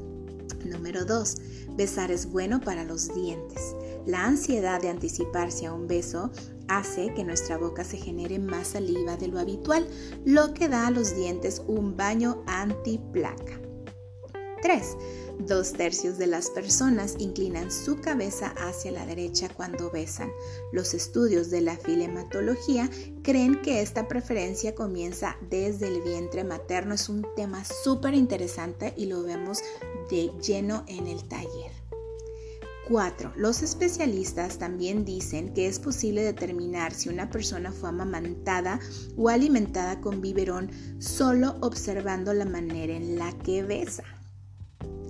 Número 0.66 1.06
2. 1.06 1.36
Besar 1.76 2.12
es 2.12 2.30
bueno 2.30 2.60
para 2.62 2.84
los 2.84 3.14
dientes. 3.14 3.76
La 4.06 4.26
ansiedad 4.26 4.82
de 4.82 4.90
anticiparse 4.90 5.66
a 5.66 5.74
un 5.74 5.88
beso 5.88 6.32
hace 6.68 7.14
que 7.14 7.24
nuestra 7.24 7.58
boca 7.58 7.84
se 7.84 7.98
genere 7.98 8.40
más 8.40 8.70
saliva 8.70 9.18
de 9.18 9.28
lo 9.28 9.40
habitual, 9.40 9.88
lo 10.26 10.54
que 10.54 10.68
da 10.68 10.88
a 10.88 10.92
los 10.92 11.16
dientes 11.16 11.62
un 11.68 11.96
baño 11.96 12.44
antiplaca. 12.48 13.60
3. 14.62 14.98
Dos 15.40 15.74
tercios 15.74 16.18
de 16.18 16.26
las 16.26 16.50
personas 16.50 17.16
inclinan 17.20 17.72
su 17.72 18.02
cabeza 18.02 18.56
hacia 18.58 18.92
la 18.92 19.06
derecha 19.06 19.50
cuando 19.50 19.92
besan. 19.92 20.32
Los 20.72 20.96
estudios 20.96 21.52
de 21.52 21.62
la 21.62 21.78
filematología 21.78 22.90
creen 23.22 23.62
que 23.62 23.82
esta 23.82 24.08
preferencia 24.08 24.74
comienza 24.74 25.38
desde 25.50 25.88
el 25.90 26.02
vientre 26.02 26.44
materno. 26.44 26.96
Es 26.96 27.08
un 27.08 27.26
tema 27.36 27.64
súper 27.64 28.16
interesante 28.16 28.94
y 28.98 29.06
lo 29.06 29.22
vemos 29.22 29.60
de 30.10 30.32
lleno 30.42 30.84
en 30.88 31.08
el 31.08 31.24
taller. 31.28 31.72
4. 32.88 33.34
Los 33.36 33.64
especialistas 33.64 34.60
también 34.60 35.04
dicen 35.04 35.54
que 35.54 35.68
es 35.68 35.78
posible 35.80 36.24
determinar 36.24 36.94
si 36.94 37.10
una 37.10 37.30
persona 37.30 37.72
fue 37.72 37.90
amamantada 37.90 38.80
o 39.18 39.28
alimentada 39.28 40.00
con 40.00 40.22
biberón 40.22 40.72
solo 41.00 41.58
observando 41.62 42.34
la 42.34 42.46
manera 42.46 42.96
en 42.96 43.18
la 43.18 43.38
que 43.40 43.64
besa. 43.64 44.04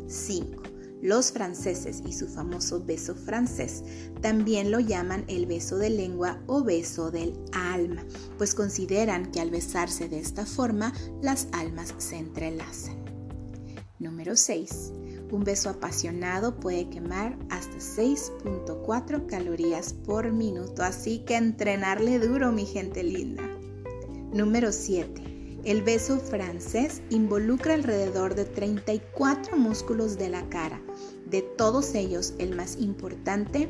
5. 0.08 0.64
Los 1.04 1.32
franceses 1.32 2.02
y 2.04 2.14
su 2.14 2.28
famoso 2.28 2.84
beso 2.84 3.14
francés 3.14 3.84
también 4.22 4.72
lo 4.72 4.80
llaman 4.80 5.26
el 5.28 5.46
beso 5.46 5.78
de 5.78 5.92
lengua 5.92 6.42
o 6.48 6.64
beso 6.64 7.12
del 7.12 7.38
alma, 7.54 8.04
pues 8.40 8.56
consideran 8.56 9.32
que 9.32 9.40
al 9.40 9.52
besarse 9.52 10.10
de 10.10 10.20
esta 10.20 10.48
forma 10.48 10.92
las 11.22 11.48
almas 11.52 11.94
se 12.00 12.18
entrelazan. 12.18 12.97
Número 14.00 14.36
6. 14.36 14.94
Un 15.32 15.44
beso 15.44 15.70
apasionado 15.70 16.60
puede 16.60 16.88
quemar 16.88 17.36
hasta 17.50 17.78
6.4 17.78 19.26
calorías 19.26 19.94
por 19.94 20.32
minuto, 20.32 20.84
así 20.84 21.20
que 21.26 21.36
entrenarle 21.36 22.20
duro, 22.20 22.52
mi 22.52 22.66
gente 22.66 23.04
linda. 23.04 23.44
Número 24.32 24.72
7. 24.72 25.62
El 25.64 25.82
beso 25.82 26.20
francés 26.20 27.02
involucra 27.10 27.74
alrededor 27.74 28.36
de 28.36 28.46
34 28.46 29.58
músculos 29.58 30.18
de 30.18 30.30
la 30.30 30.48
cara. 30.48 30.80
De 31.26 31.42
todos 31.42 31.96
ellos, 31.96 32.36
el 32.38 32.56
más 32.56 32.78
importante 32.78 33.68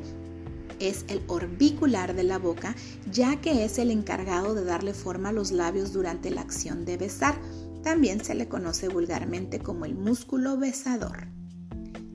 es 0.79 1.05
el 1.07 1.23
orbicular 1.27 2.13
de 2.15 2.23
la 2.23 2.37
boca, 2.37 2.75
ya 3.11 3.39
que 3.41 3.63
es 3.63 3.79
el 3.79 3.91
encargado 3.91 4.53
de 4.53 4.65
darle 4.65 4.93
forma 4.93 5.29
a 5.29 5.31
los 5.33 5.51
labios 5.51 5.93
durante 5.93 6.31
la 6.31 6.41
acción 6.41 6.85
de 6.85 6.97
besar. 6.97 7.39
También 7.87 8.21
se 8.21 8.35
le 8.35 8.49
conoce 8.49 8.89
vulgarmente 8.89 9.59
como 9.59 9.85
el 9.85 9.95
músculo 9.95 10.57
besador. 10.57 11.27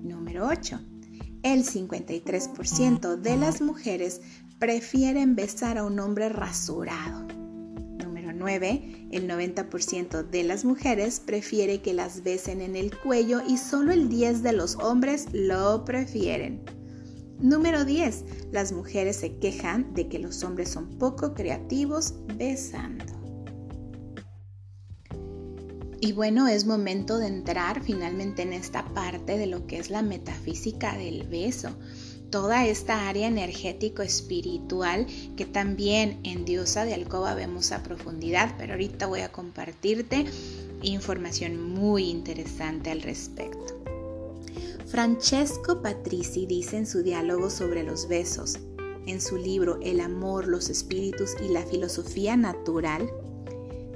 Número 0.03 0.47
8. 0.47 0.79
El 1.43 1.65
53% 1.65 3.17
de 3.17 3.37
las 3.39 3.63
mujeres 3.63 4.21
prefieren 4.59 5.35
besar 5.35 5.79
a 5.79 5.85
un 5.85 5.99
hombre 5.99 6.29
rasurado. 6.29 7.27
Número 8.05 8.35
9. 8.35 9.09
El 9.13 9.27
90% 9.27 10.29
de 10.29 10.45
las 10.45 10.67
mujeres 10.67 11.21
prefiere 11.21 11.81
que 11.81 11.95
las 11.95 12.23
besen 12.23 12.61
en 12.61 12.77
el 12.77 12.95
cuello 12.95 13.41
y 13.49 13.57
solo 13.57 13.93
el 13.93 14.11
10 14.11 14.43
de 14.43 14.53
los 14.53 14.77
hombres 14.77 15.29
lo 15.33 15.87
prefieren. 15.87 16.63
Número 17.41 17.87
10. 17.87 18.25
Las 18.53 18.73
mujeres 18.73 19.17
se 19.17 19.39
quejan 19.39 19.95
de 19.95 20.07
que 20.11 20.19
los 20.19 20.45
hombres 20.45 20.69
son 20.69 20.99
poco 20.99 21.33
creativos 21.33 22.13
besando. 22.37 23.12
Y 26.05 26.11
bueno, 26.11 26.49
es 26.49 26.67
momento 26.67 27.19
de 27.19 27.29
entrar 27.29 27.81
finalmente 27.85 28.43
en 28.43 28.53
esta 28.53 28.85
parte 28.93 29.39
de 29.39 29.47
lo 29.47 29.69
que 29.69 29.79
es 29.79 29.89
la 29.89 30.03
metafísica 30.03 30.99
del 30.99 31.29
beso. 31.29 31.71
Toda 32.29 32.67
esta 32.67 33.09
área 33.09 33.29
energético-espiritual 33.29 35.07
que 35.37 35.47
también 35.47 36.19
en 36.25 36.45
Diosa 36.45 36.85
de 36.85 36.95
Alcoba 36.95 37.37
vemos 37.37 37.71
a 37.71 37.85
profundidad, 37.85 38.57
pero 38.59 38.73
ahorita 38.73 39.07
voy 39.07 39.21
a 39.21 39.31
compartirte 39.31 40.25
información 40.83 41.73
muy 41.73 42.11
interesante 42.11 42.91
al 42.91 43.03
respecto. 43.03 43.81
Francesco 44.89 45.83
Patrici 45.83 46.47
dice 46.47 46.79
en 46.79 46.87
su 46.87 47.05
diálogo 47.05 47.49
sobre 47.49 47.85
los 47.85 48.09
besos, 48.09 48.59
en 49.07 49.21
su 49.21 49.37
libro 49.37 49.79
El 49.81 50.01
amor, 50.01 50.49
los 50.49 50.69
espíritus 50.69 51.37
y 51.41 51.53
la 51.53 51.63
filosofía 51.63 52.37
natural, 52.37 53.09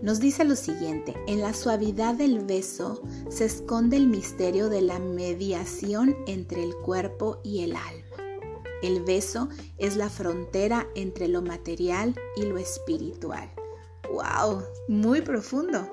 nos 0.06 0.20
dice 0.20 0.44
lo 0.44 0.54
siguiente, 0.54 1.16
en 1.26 1.40
la 1.40 1.52
suavidad 1.52 2.14
del 2.14 2.38
beso 2.38 3.02
se 3.28 3.44
esconde 3.44 3.96
el 3.96 4.06
misterio 4.06 4.68
de 4.68 4.80
la 4.80 5.00
mediación 5.00 6.14
entre 6.28 6.62
el 6.62 6.76
cuerpo 6.76 7.40
y 7.42 7.64
el 7.64 7.74
alma. 7.74 8.16
El 8.84 9.02
beso 9.02 9.48
es 9.78 9.96
la 9.96 10.08
frontera 10.08 10.86
entre 10.94 11.26
lo 11.26 11.42
material 11.42 12.14
y 12.36 12.42
lo 12.42 12.56
espiritual. 12.56 13.50
¡Wow! 14.08 14.62
Muy 14.86 15.22
profundo. 15.22 15.90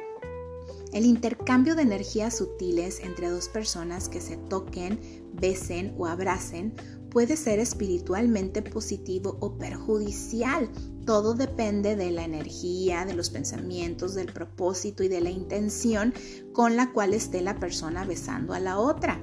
El 0.92 1.08
intercambio 1.08 1.74
de 1.74 1.82
energías 1.82 2.38
sutiles 2.38 3.00
entre 3.00 3.32
dos 3.32 3.50
personas 3.50 4.10
que 4.10 4.22
se 4.22 4.38
toquen, 4.38 5.00
besen 5.34 5.96
o 5.98 6.06
abracen 6.06 6.76
puede 7.14 7.38
ser 7.38 7.60
espiritualmente 7.60 8.64
positivo 8.64 9.38
o 9.40 9.58
perjudicial. 9.58 10.70
Todo 11.06 11.36
depende 11.36 11.96
de 11.96 12.12
la 12.12 12.26
energía, 12.26 13.06
de 13.06 13.14
los 13.14 13.30
pensamientos, 13.30 14.16
del 14.16 14.34
propósito 14.34 15.04
y 15.04 15.08
de 15.08 15.22
la 15.22 15.30
intención 15.30 16.14
con 16.54 16.76
la 16.76 16.92
cual 16.92 17.14
esté 17.14 17.42
la 17.42 17.60
persona 17.60 18.04
besando 18.04 18.54
a 18.54 18.60
la 18.60 18.80
otra 18.80 19.22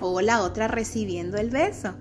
o 0.00 0.22
la 0.22 0.42
otra 0.42 0.66
recibiendo 0.66 1.36
el 1.36 1.50
beso. 1.50 1.94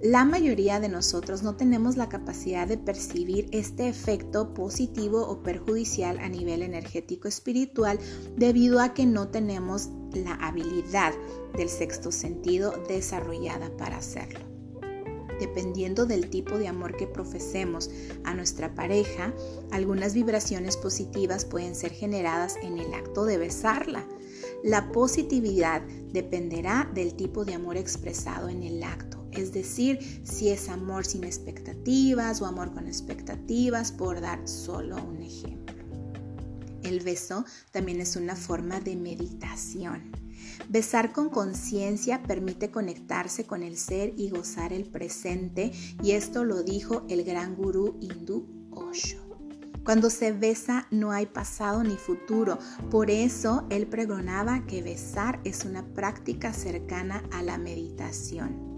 La 0.00 0.24
mayoría 0.24 0.80
de 0.80 0.88
nosotros 0.88 1.42
no 1.42 1.56
tenemos 1.56 1.98
la 1.98 2.08
capacidad 2.08 2.66
de 2.66 2.78
percibir 2.78 3.48
este 3.52 3.88
efecto 3.88 4.54
positivo 4.54 5.28
o 5.28 5.42
perjudicial 5.42 6.18
a 6.20 6.28
nivel 6.28 6.62
energético 6.62 7.28
espiritual 7.28 7.98
debido 8.34 8.80
a 8.80 8.94
que 8.94 9.04
no 9.04 9.28
tenemos 9.28 9.90
la 10.14 10.34
habilidad 10.36 11.12
del 11.54 11.68
sexto 11.68 12.12
sentido 12.12 12.72
desarrollada 12.88 13.76
para 13.76 13.98
hacerlo. 13.98 14.49
Dependiendo 15.40 16.06
del 16.06 16.30
tipo 16.30 16.58
de 16.58 16.68
amor 16.68 16.96
que 16.96 17.08
profesemos 17.08 17.90
a 18.24 18.34
nuestra 18.34 18.74
pareja, 18.74 19.34
algunas 19.72 20.14
vibraciones 20.14 20.76
positivas 20.76 21.44
pueden 21.44 21.74
ser 21.74 21.92
generadas 21.92 22.56
en 22.62 22.78
el 22.78 22.94
acto 22.94 23.24
de 23.24 23.38
besarla. 23.38 24.06
La 24.62 24.92
positividad 24.92 25.82
dependerá 26.12 26.88
del 26.94 27.14
tipo 27.14 27.44
de 27.44 27.54
amor 27.54 27.76
expresado 27.76 28.48
en 28.48 28.62
el 28.62 28.82
acto 28.82 29.20
es 29.32 29.52
decir, 29.52 30.20
si 30.24 30.48
es 30.48 30.68
amor 30.68 31.06
sin 31.06 31.24
expectativas 31.24 32.42
o 32.42 32.46
amor 32.46 32.72
con 32.72 32.86
expectativas, 32.86 33.92
por 33.92 34.20
dar 34.20 34.46
solo 34.48 34.96
un 35.02 35.22
ejemplo. 35.22 35.76
El 36.82 37.00
beso 37.00 37.44
también 37.70 38.00
es 38.00 38.16
una 38.16 38.34
forma 38.34 38.80
de 38.80 38.96
meditación. 38.96 40.19
Besar 40.68 41.12
con 41.12 41.28
conciencia 41.30 42.22
permite 42.22 42.70
conectarse 42.70 43.44
con 43.44 43.62
el 43.62 43.76
ser 43.76 44.12
y 44.16 44.30
gozar 44.30 44.72
el 44.72 44.84
presente, 44.84 45.72
y 46.02 46.12
esto 46.12 46.44
lo 46.44 46.62
dijo 46.62 47.04
el 47.08 47.24
gran 47.24 47.54
gurú 47.54 47.96
hindú 48.00 48.46
Osho. 48.70 49.30
Cuando 49.84 50.10
se 50.10 50.32
besa 50.32 50.86
no 50.90 51.10
hay 51.10 51.26
pasado 51.26 51.82
ni 51.82 51.96
futuro, 51.96 52.58
por 52.90 53.10
eso 53.10 53.66
él 53.70 53.86
pregonaba 53.86 54.66
que 54.66 54.82
besar 54.82 55.40
es 55.44 55.64
una 55.64 55.84
práctica 55.94 56.52
cercana 56.52 57.24
a 57.32 57.42
la 57.42 57.56
meditación. 57.56 58.70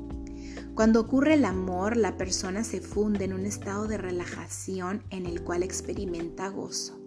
Cuando 0.75 1.01
ocurre 1.01 1.35
el 1.35 1.45
amor, 1.45 1.97
la 1.97 2.17
persona 2.17 2.65
se 2.65 2.81
funde 2.81 3.25
en 3.25 3.33
un 3.33 3.47
estado 3.47 3.89
de 3.89 3.99
relajación 3.99 5.03
en 5.11 5.27
el 5.27 5.43
cual 5.43 5.63
experimenta 5.63 6.49
gozo. 6.49 7.02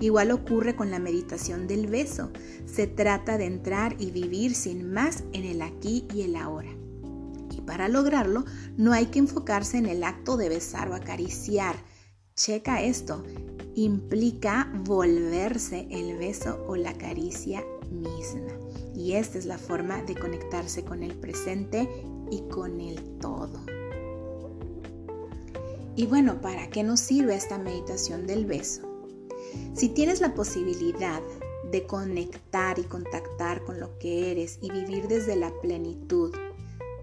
Igual 0.00 0.30
ocurre 0.30 0.74
con 0.74 0.90
la 0.90 0.98
meditación 0.98 1.66
del 1.66 1.86
beso. 1.86 2.30
Se 2.66 2.86
trata 2.86 3.38
de 3.38 3.46
entrar 3.46 3.94
y 3.98 4.10
vivir 4.10 4.54
sin 4.54 4.92
más 4.92 5.24
en 5.32 5.44
el 5.44 5.62
aquí 5.62 6.06
y 6.14 6.22
el 6.22 6.36
ahora. 6.36 6.70
Y 7.50 7.60
para 7.60 7.88
lograrlo, 7.88 8.44
no 8.76 8.92
hay 8.92 9.06
que 9.06 9.20
enfocarse 9.20 9.78
en 9.78 9.86
el 9.86 10.02
acto 10.02 10.36
de 10.36 10.48
besar 10.48 10.88
o 10.90 10.94
acariciar. 10.94 11.76
Checa 12.34 12.82
esto. 12.82 13.22
Implica 13.74 14.72
volverse 14.84 15.86
el 15.90 16.16
beso 16.16 16.64
o 16.66 16.76
la 16.76 16.94
caricia 16.94 17.64
misma. 17.90 18.52
Y 18.94 19.12
esta 19.12 19.38
es 19.38 19.46
la 19.46 19.58
forma 19.58 20.02
de 20.02 20.14
conectarse 20.14 20.84
con 20.84 21.02
el 21.02 21.14
presente 21.14 21.88
y 22.30 22.42
con 22.48 22.80
el 22.80 23.18
todo. 23.18 23.60
Y 25.94 26.06
bueno, 26.06 26.40
¿para 26.40 26.70
qué 26.70 26.82
nos 26.82 27.00
sirve 27.00 27.34
esta 27.34 27.58
meditación 27.58 28.26
del 28.26 28.46
beso? 28.46 28.91
Si 29.74 29.88
tienes 29.88 30.20
la 30.20 30.34
posibilidad 30.34 31.22
de 31.70 31.86
conectar 31.86 32.78
y 32.78 32.82
contactar 32.82 33.64
con 33.64 33.80
lo 33.80 33.98
que 33.98 34.30
eres 34.30 34.58
y 34.60 34.70
vivir 34.70 35.08
desde 35.08 35.36
la 35.36 35.52
plenitud, 35.60 36.34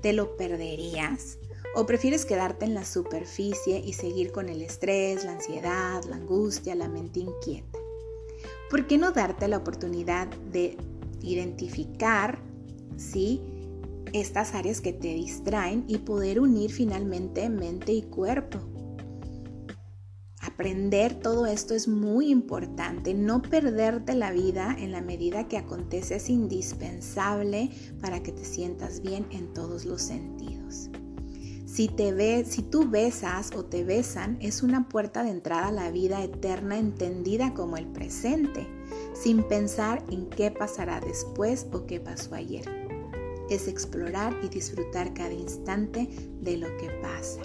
¿te 0.01 0.13
lo 0.13 0.37
perderías? 0.37 1.37
¿O 1.75 1.85
prefieres 1.85 2.25
quedarte 2.25 2.65
en 2.65 2.73
la 2.73 2.85
superficie 2.85 3.79
y 3.79 3.93
seguir 3.93 4.31
con 4.31 4.49
el 4.49 4.61
estrés, 4.61 5.23
la 5.23 5.33
ansiedad, 5.33 6.03
la 6.05 6.15
angustia, 6.15 6.75
la 6.75 6.89
mente 6.89 7.19
inquieta? 7.19 7.79
¿Por 8.69 8.87
qué 8.87 8.97
no 8.97 9.11
darte 9.11 9.47
la 9.47 9.57
oportunidad 9.57 10.27
de 10.51 10.77
identificar, 11.21 12.39
sí, 12.97 13.41
estas 14.13 14.55
áreas 14.55 14.81
que 14.81 14.93
te 14.93 15.13
distraen 15.13 15.85
y 15.87 15.99
poder 15.99 16.39
unir 16.39 16.71
finalmente 16.71 17.49
mente 17.49 17.91
y 17.91 18.01
cuerpo. 18.03 18.59
Aprender 20.59 21.13
todo 21.13 21.45
esto 21.45 21.73
es 21.73 21.87
muy 21.87 22.29
importante, 22.29 23.13
no 23.13 23.41
perderte 23.41 24.13
la 24.13 24.33
vida 24.33 24.75
en 24.77 24.91
la 24.91 24.99
medida 24.99 25.47
que 25.47 25.57
acontece 25.57 26.17
es 26.17 26.29
indispensable 26.29 27.69
para 28.01 28.21
que 28.21 28.33
te 28.33 28.43
sientas 28.43 29.01
bien 29.01 29.25
en 29.31 29.53
todos 29.53 29.85
los 29.85 30.01
sentidos. 30.01 30.89
Si, 31.65 31.87
te 31.87 32.11
ve, 32.11 32.43
si 32.45 32.61
tú 32.61 32.89
besas 32.89 33.51
o 33.55 33.63
te 33.63 33.85
besan, 33.85 34.37
es 34.41 34.61
una 34.61 34.89
puerta 34.89 35.23
de 35.23 35.29
entrada 35.29 35.69
a 35.69 35.71
la 35.71 35.91
vida 35.91 36.21
eterna 36.21 36.77
entendida 36.77 37.53
como 37.53 37.77
el 37.77 37.87
presente, 37.87 38.67
sin 39.13 39.43
pensar 39.43 40.03
en 40.11 40.29
qué 40.29 40.51
pasará 40.51 40.99
después 40.99 41.67
o 41.71 41.85
qué 41.85 42.01
pasó 42.01 42.35
ayer 42.35 42.65
es 43.49 43.67
explorar 43.67 44.37
y 44.43 44.49
disfrutar 44.49 45.11
cada 45.15 45.33
instante 45.33 46.07
de 46.39 46.57
lo 46.57 46.67
que 46.77 46.89
pasa. 47.01 47.41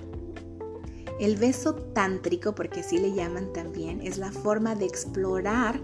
El 1.21 1.37
beso 1.37 1.75
tántrico, 1.75 2.55
porque 2.55 2.81
así 2.81 2.99
le 2.99 3.15
llaman 3.15 3.53
también, 3.53 4.01
es 4.01 4.19
la 4.19 4.33
forma 4.33 4.75
de 4.75 4.87
explorar 4.87 5.81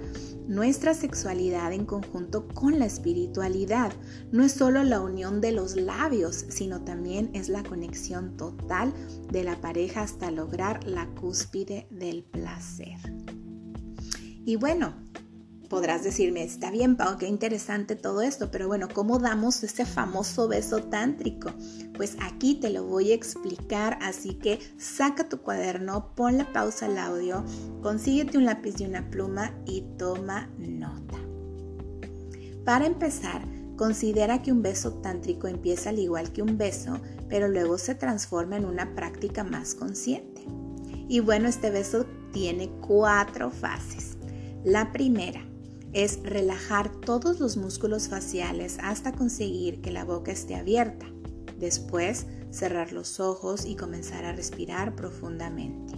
nuestra 0.48 0.94
sexualidad 0.94 1.72
en 1.72 1.86
conjunto 1.86 2.48
con 2.48 2.80
la 2.80 2.86
espiritualidad. 2.86 3.92
No 4.32 4.42
es 4.42 4.52
solo 4.52 4.82
la 4.82 5.00
unión 5.00 5.40
de 5.40 5.52
los 5.52 5.76
labios, 5.76 6.44
sino 6.48 6.82
también 6.82 7.30
es 7.34 7.48
la 7.48 7.62
conexión 7.62 8.36
total 8.36 8.92
de 9.30 9.44
la 9.44 9.60
pareja 9.60 10.02
hasta 10.02 10.32
lograr 10.32 10.84
la 10.84 11.06
cúspide 11.14 11.86
del 11.90 12.24
placer. 12.24 12.98
Y 14.44 14.56
bueno, 14.56 14.94
podrás 15.70 16.02
decirme, 16.02 16.42
está 16.42 16.72
bien, 16.72 16.96
Pau, 16.96 17.16
qué 17.16 17.28
interesante 17.28 17.94
todo 17.94 18.22
esto, 18.22 18.50
pero 18.50 18.66
bueno, 18.66 18.88
¿cómo 18.92 19.20
damos 19.20 19.62
ese 19.62 19.86
famoso 19.86 20.48
beso 20.48 20.82
tántrico? 20.82 21.52
Pues 21.96 22.16
aquí 22.20 22.56
te 22.56 22.70
lo 22.70 22.84
voy 22.84 23.12
a 23.12 23.14
explicar, 23.14 23.96
así 24.02 24.34
que 24.34 24.58
saca 24.78 25.28
tu 25.28 25.38
cuaderno, 25.38 26.12
pon 26.16 26.38
la 26.38 26.52
pausa 26.52 26.86
al 26.86 26.98
audio, 26.98 27.44
consíguete 27.82 28.36
un 28.36 28.46
lápiz 28.46 28.80
y 28.80 28.84
una 28.84 29.08
pluma 29.10 29.54
y 29.64 29.82
toma 29.96 30.50
nota. 30.58 31.16
Para 32.64 32.86
empezar, 32.86 33.40
considera 33.76 34.42
que 34.42 34.50
un 34.50 34.62
beso 34.62 34.94
tántrico 34.94 35.46
empieza 35.46 35.90
al 35.90 36.00
igual 36.00 36.32
que 36.32 36.42
un 36.42 36.58
beso, 36.58 37.00
pero 37.28 37.46
luego 37.46 37.78
se 37.78 37.94
transforma 37.94 38.56
en 38.56 38.64
una 38.64 38.92
práctica 38.96 39.44
más 39.44 39.76
consciente. 39.76 40.42
Y 41.08 41.20
bueno, 41.20 41.48
este 41.48 41.70
beso 41.70 42.06
tiene 42.32 42.70
cuatro 42.80 43.50
fases. 43.50 44.16
La 44.64 44.92
primera, 44.92 45.49
es 45.92 46.22
relajar 46.22 46.90
todos 47.00 47.40
los 47.40 47.56
músculos 47.56 48.08
faciales 48.08 48.78
hasta 48.80 49.12
conseguir 49.12 49.80
que 49.80 49.90
la 49.90 50.04
boca 50.04 50.32
esté 50.32 50.54
abierta. 50.54 51.06
Después, 51.58 52.26
cerrar 52.50 52.92
los 52.92 53.20
ojos 53.20 53.64
y 53.64 53.76
comenzar 53.76 54.24
a 54.24 54.32
respirar 54.32 54.94
profundamente. 54.94 55.94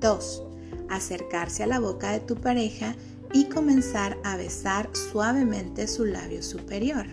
2. 0.00 0.42
Acercarse 0.88 1.62
a 1.62 1.66
la 1.66 1.80
boca 1.80 2.12
de 2.12 2.20
tu 2.20 2.36
pareja 2.36 2.94
y 3.32 3.48
comenzar 3.48 4.18
a 4.24 4.36
besar 4.36 4.90
suavemente 4.92 5.86
su 5.86 6.04
labio 6.04 6.42
superior. 6.42 7.06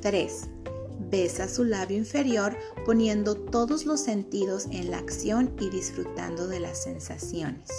3. 0.00 0.48
Besa 1.10 1.48
su 1.48 1.64
labio 1.64 1.96
inferior 1.96 2.56
poniendo 2.84 3.36
todos 3.36 3.86
los 3.86 4.00
sentidos 4.00 4.66
en 4.70 4.90
la 4.90 4.98
acción 4.98 5.54
y 5.60 5.70
disfrutando 5.70 6.48
de 6.48 6.60
las 6.60 6.82
sensaciones. 6.82 7.70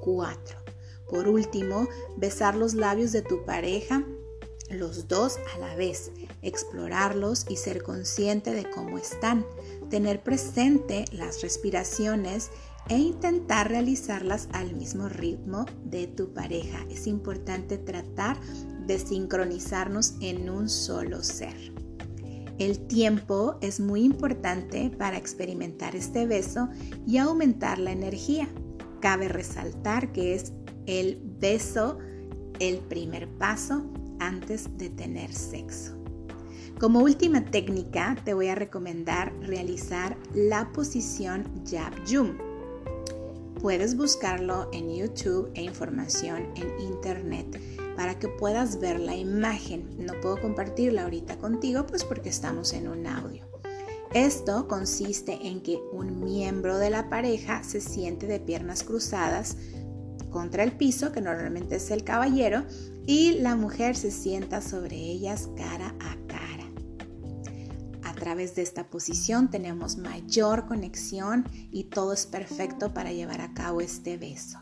4 0.00 0.61
por 1.12 1.28
último, 1.28 1.88
besar 2.16 2.56
los 2.56 2.72
labios 2.72 3.12
de 3.12 3.20
tu 3.20 3.44
pareja, 3.44 4.02
los 4.70 5.08
dos 5.08 5.38
a 5.54 5.58
la 5.58 5.76
vez, 5.76 6.10
explorarlos 6.40 7.44
y 7.50 7.56
ser 7.56 7.82
consciente 7.82 8.54
de 8.54 8.64
cómo 8.70 8.96
están, 8.96 9.44
tener 9.90 10.22
presente 10.22 11.04
las 11.12 11.42
respiraciones 11.42 12.48
e 12.88 12.96
intentar 12.96 13.68
realizarlas 13.68 14.48
al 14.52 14.74
mismo 14.74 15.10
ritmo 15.10 15.66
de 15.84 16.06
tu 16.06 16.32
pareja. 16.32 16.78
Es 16.88 17.06
importante 17.06 17.76
tratar 17.76 18.40
de 18.86 18.98
sincronizarnos 18.98 20.14
en 20.22 20.48
un 20.48 20.70
solo 20.70 21.22
ser. 21.22 21.74
El 22.58 22.86
tiempo 22.86 23.58
es 23.60 23.80
muy 23.80 24.02
importante 24.02 24.90
para 24.96 25.18
experimentar 25.18 25.94
este 25.94 26.26
beso 26.26 26.70
y 27.06 27.18
aumentar 27.18 27.78
la 27.78 27.92
energía. 27.92 28.48
Cabe 29.00 29.28
resaltar 29.28 30.12
que 30.12 30.34
es 30.34 30.52
el 30.86 31.20
beso 31.40 31.98
el 32.58 32.78
primer 32.78 33.28
paso 33.38 33.82
antes 34.20 34.76
de 34.78 34.88
tener 34.90 35.32
sexo. 35.32 35.96
Como 36.78 37.00
última 37.00 37.44
técnica 37.44 38.16
te 38.24 38.34
voy 38.34 38.48
a 38.48 38.54
recomendar 38.54 39.32
realizar 39.40 40.16
la 40.34 40.72
posición 40.72 41.44
Jab 41.68 41.92
Jum. 42.08 42.36
Puedes 43.60 43.96
buscarlo 43.96 44.68
en 44.72 44.94
YouTube 44.94 45.50
e 45.54 45.62
información 45.62 46.48
en 46.56 46.80
internet 46.80 47.60
para 47.96 48.18
que 48.18 48.28
puedas 48.28 48.80
ver 48.80 48.98
la 48.98 49.14
imagen. 49.14 49.88
No 49.98 50.14
puedo 50.20 50.40
compartirla 50.40 51.04
ahorita 51.04 51.38
contigo 51.38 51.86
pues 51.86 52.04
porque 52.04 52.28
estamos 52.28 52.72
en 52.72 52.88
un 52.88 53.06
audio. 53.06 53.46
Esto 54.14 54.68
consiste 54.68 55.38
en 55.46 55.62
que 55.62 55.80
un 55.92 56.22
miembro 56.22 56.78
de 56.78 56.90
la 56.90 57.08
pareja 57.08 57.62
se 57.62 57.80
siente 57.80 58.26
de 58.26 58.40
piernas 58.40 58.82
cruzadas 58.82 59.56
contra 60.32 60.64
el 60.64 60.72
piso, 60.72 61.12
que 61.12 61.20
normalmente 61.20 61.76
es 61.76 61.90
el 61.92 62.02
caballero, 62.02 62.64
y 63.06 63.34
la 63.34 63.54
mujer 63.54 63.94
se 63.94 64.10
sienta 64.10 64.60
sobre 64.60 64.96
ellas 64.96 65.48
cara 65.56 65.94
a 66.00 66.16
cara. 66.26 66.42
A 68.02 68.14
través 68.14 68.54
de 68.54 68.62
esta 68.62 68.88
posición 68.88 69.50
tenemos 69.50 69.96
mayor 69.96 70.66
conexión 70.66 71.44
y 71.70 71.84
todo 71.84 72.12
es 72.12 72.26
perfecto 72.26 72.94
para 72.94 73.12
llevar 73.12 73.40
a 73.40 73.52
cabo 73.52 73.80
este 73.80 74.16
beso. 74.16 74.61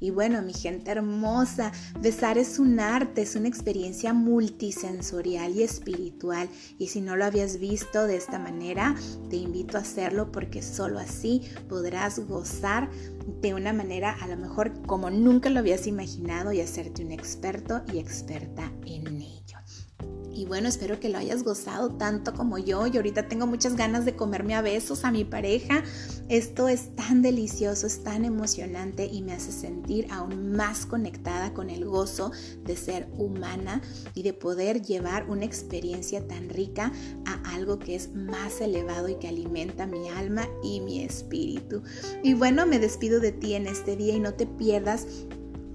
Y 0.00 0.10
bueno, 0.10 0.42
mi 0.42 0.52
gente 0.52 0.90
hermosa, 0.90 1.72
besar 2.00 2.38
es 2.38 2.58
un 2.58 2.80
arte, 2.80 3.22
es 3.22 3.36
una 3.36 3.48
experiencia 3.48 4.12
multisensorial 4.12 5.54
y 5.56 5.62
espiritual. 5.62 6.48
Y 6.78 6.88
si 6.88 7.00
no 7.00 7.16
lo 7.16 7.24
habías 7.24 7.58
visto 7.58 8.06
de 8.06 8.16
esta 8.16 8.38
manera, 8.38 8.94
te 9.30 9.36
invito 9.36 9.78
a 9.78 9.80
hacerlo 9.80 10.30
porque 10.32 10.62
solo 10.62 10.98
así 10.98 11.42
podrás 11.68 12.18
gozar 12.20 12.90
de 13.40 13.54
una 13.54 13.72
manera 13.72 14.16
a 14.20 14.28
lo 14.28 14.36
mejor 14.36 14.72
como 14.86 15.10
nunca 15.10 15.50
lo 15.50 15.58
habías 15.60 15.86
imaginado 15.86 16.52
y 16.52 16.60
hacerte 16.60 17.04
un 17.04 17.12
experto 17.12 17.82
y 17.92 17.98
experta 17.98 18.70
en. 18.86 19.15
Y 20.36 20.44
bueno, 20.44 20.68
espero 20.68 21.00
que 21.00 21.08
lo 21.08 21.16
hayas 21.16 21.42
gozado 21.42 21.92
tanto 21.92 22.34
como 22.34 22.58
yo. 22.58 22.86
Y 22.86 22.96
ahorita 22.96 23.26
tengo 23.26 23.46
muchas 23.46 23.74
ganas 23.74 24.04
de 24.04 24.14
comerme 24.14 24.54
a 24.54 24.60
besos 24.60 25.04
a 25.04 25.10
mi 25.10 25.24
pareja. 25.24 25.82
Esto 26.28 26.68
es 26.68 26.94
tan 26.94 27.22
delicioso, 27.22 27.86
es 27.86 28.02
tan 28.04 28.24
emocionante 28.26 29.06
y 29.06 29.22
me 29.22 29.32
hace 29.32 29.50
sentir 29.50 30.06
aún 30.10 30.52
más 30.52 30.84
conectada 30.84 31.54
con 31.54 31.70
el 31.70 31.86
gozo 31.86 32.32
de 32.64 32.76
ser 32.76 33.08
humana 33.16 33.80
y 34.14 34.24
de 34.24 34.34
poder 34.34 34.82
llevar 34.82 35.30
una 35.30 35.46
experiencia 35.46 36.26
tan 36.28 36.50
rica 36.50 36.92
a 37.24 37.54
algo 37.54 37.78
que 37.78 37.94
es 37.94 38.12
más 38.14 38.60
elevado 38.60 39.08
y 39.08 39.14
que 39.14 39.28
alimenta 39.28 39.86
mi 39.86 40.10
alma 40.10 40.46
y 40.62 40.80
mi 40.80 41.02
espíritu. 41.02 41.82
Y 42.22 42.34
bueno, 42.34 42.66
me 42.66 42.78
despido 42.78 43.20
de 43.20 43.32
ti 43.32 43.54
en 43.54 43.66
este 43.66 43.96
día 43.96 44.14
y 44.14 44.20
no 44.20 44.34
te 44.34 44.46
pierdas 44.46 45.06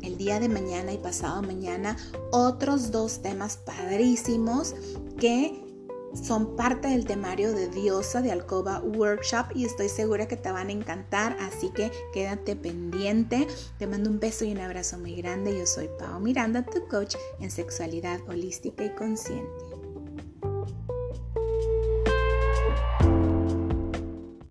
el 0.02 0.18
día 0.18 0.40
de 0.40 0.50
mañana 0.50 0.94
y 0.94 0.98
pasado 0.98 1.42
mañana 1.42 1.98
otros 2.32 2.92
dos 2.92 3.22
temas 3.22 3.58
padrísimos 3.58 4.76
que 5.20 5.62
son 6.14 6.56
parte 6.56 6.90
del 6.90 7.06
temario 7.06 7.54
de 7.54 7.70
Diosa 7.70 8.22
de 8.22 8.32
Alcoba 8.32 8.82
Workshop 8.82 9.56
y 9.56 9.66
estoy 9.66 9.90
segura 9.90 10.28
que 10.28 10.36
te 10.36 10.52
van 10.52 10.68
a 10.68 10.74
encantar, 10.74 11.38
así 11.40 11.70
que 11.70 11.92
quédate 12.14 12.56
pendiente. 12.56 13.48
Te 13.80 13.88
mando 13.88 14.10
un 14.10 14.20
beso 14.20 14.44
y 14.44 14.52
un 14.52 14.60
abrazo 14.60 14.98
muy 14.98 15.16
grande. 15.16 15.58
Yo 15.58 15.66
soy 15.66 15.90
Pau 15.98 16.20
Miranda, 16.20 16.66
tu 16.66 16.86
coach 16.88 17.16
en 17.40 17.50
sexualidad 17.50 18.20
holística 18.28 18.84
y 18.84 18.94
consciente. 18.94 19.71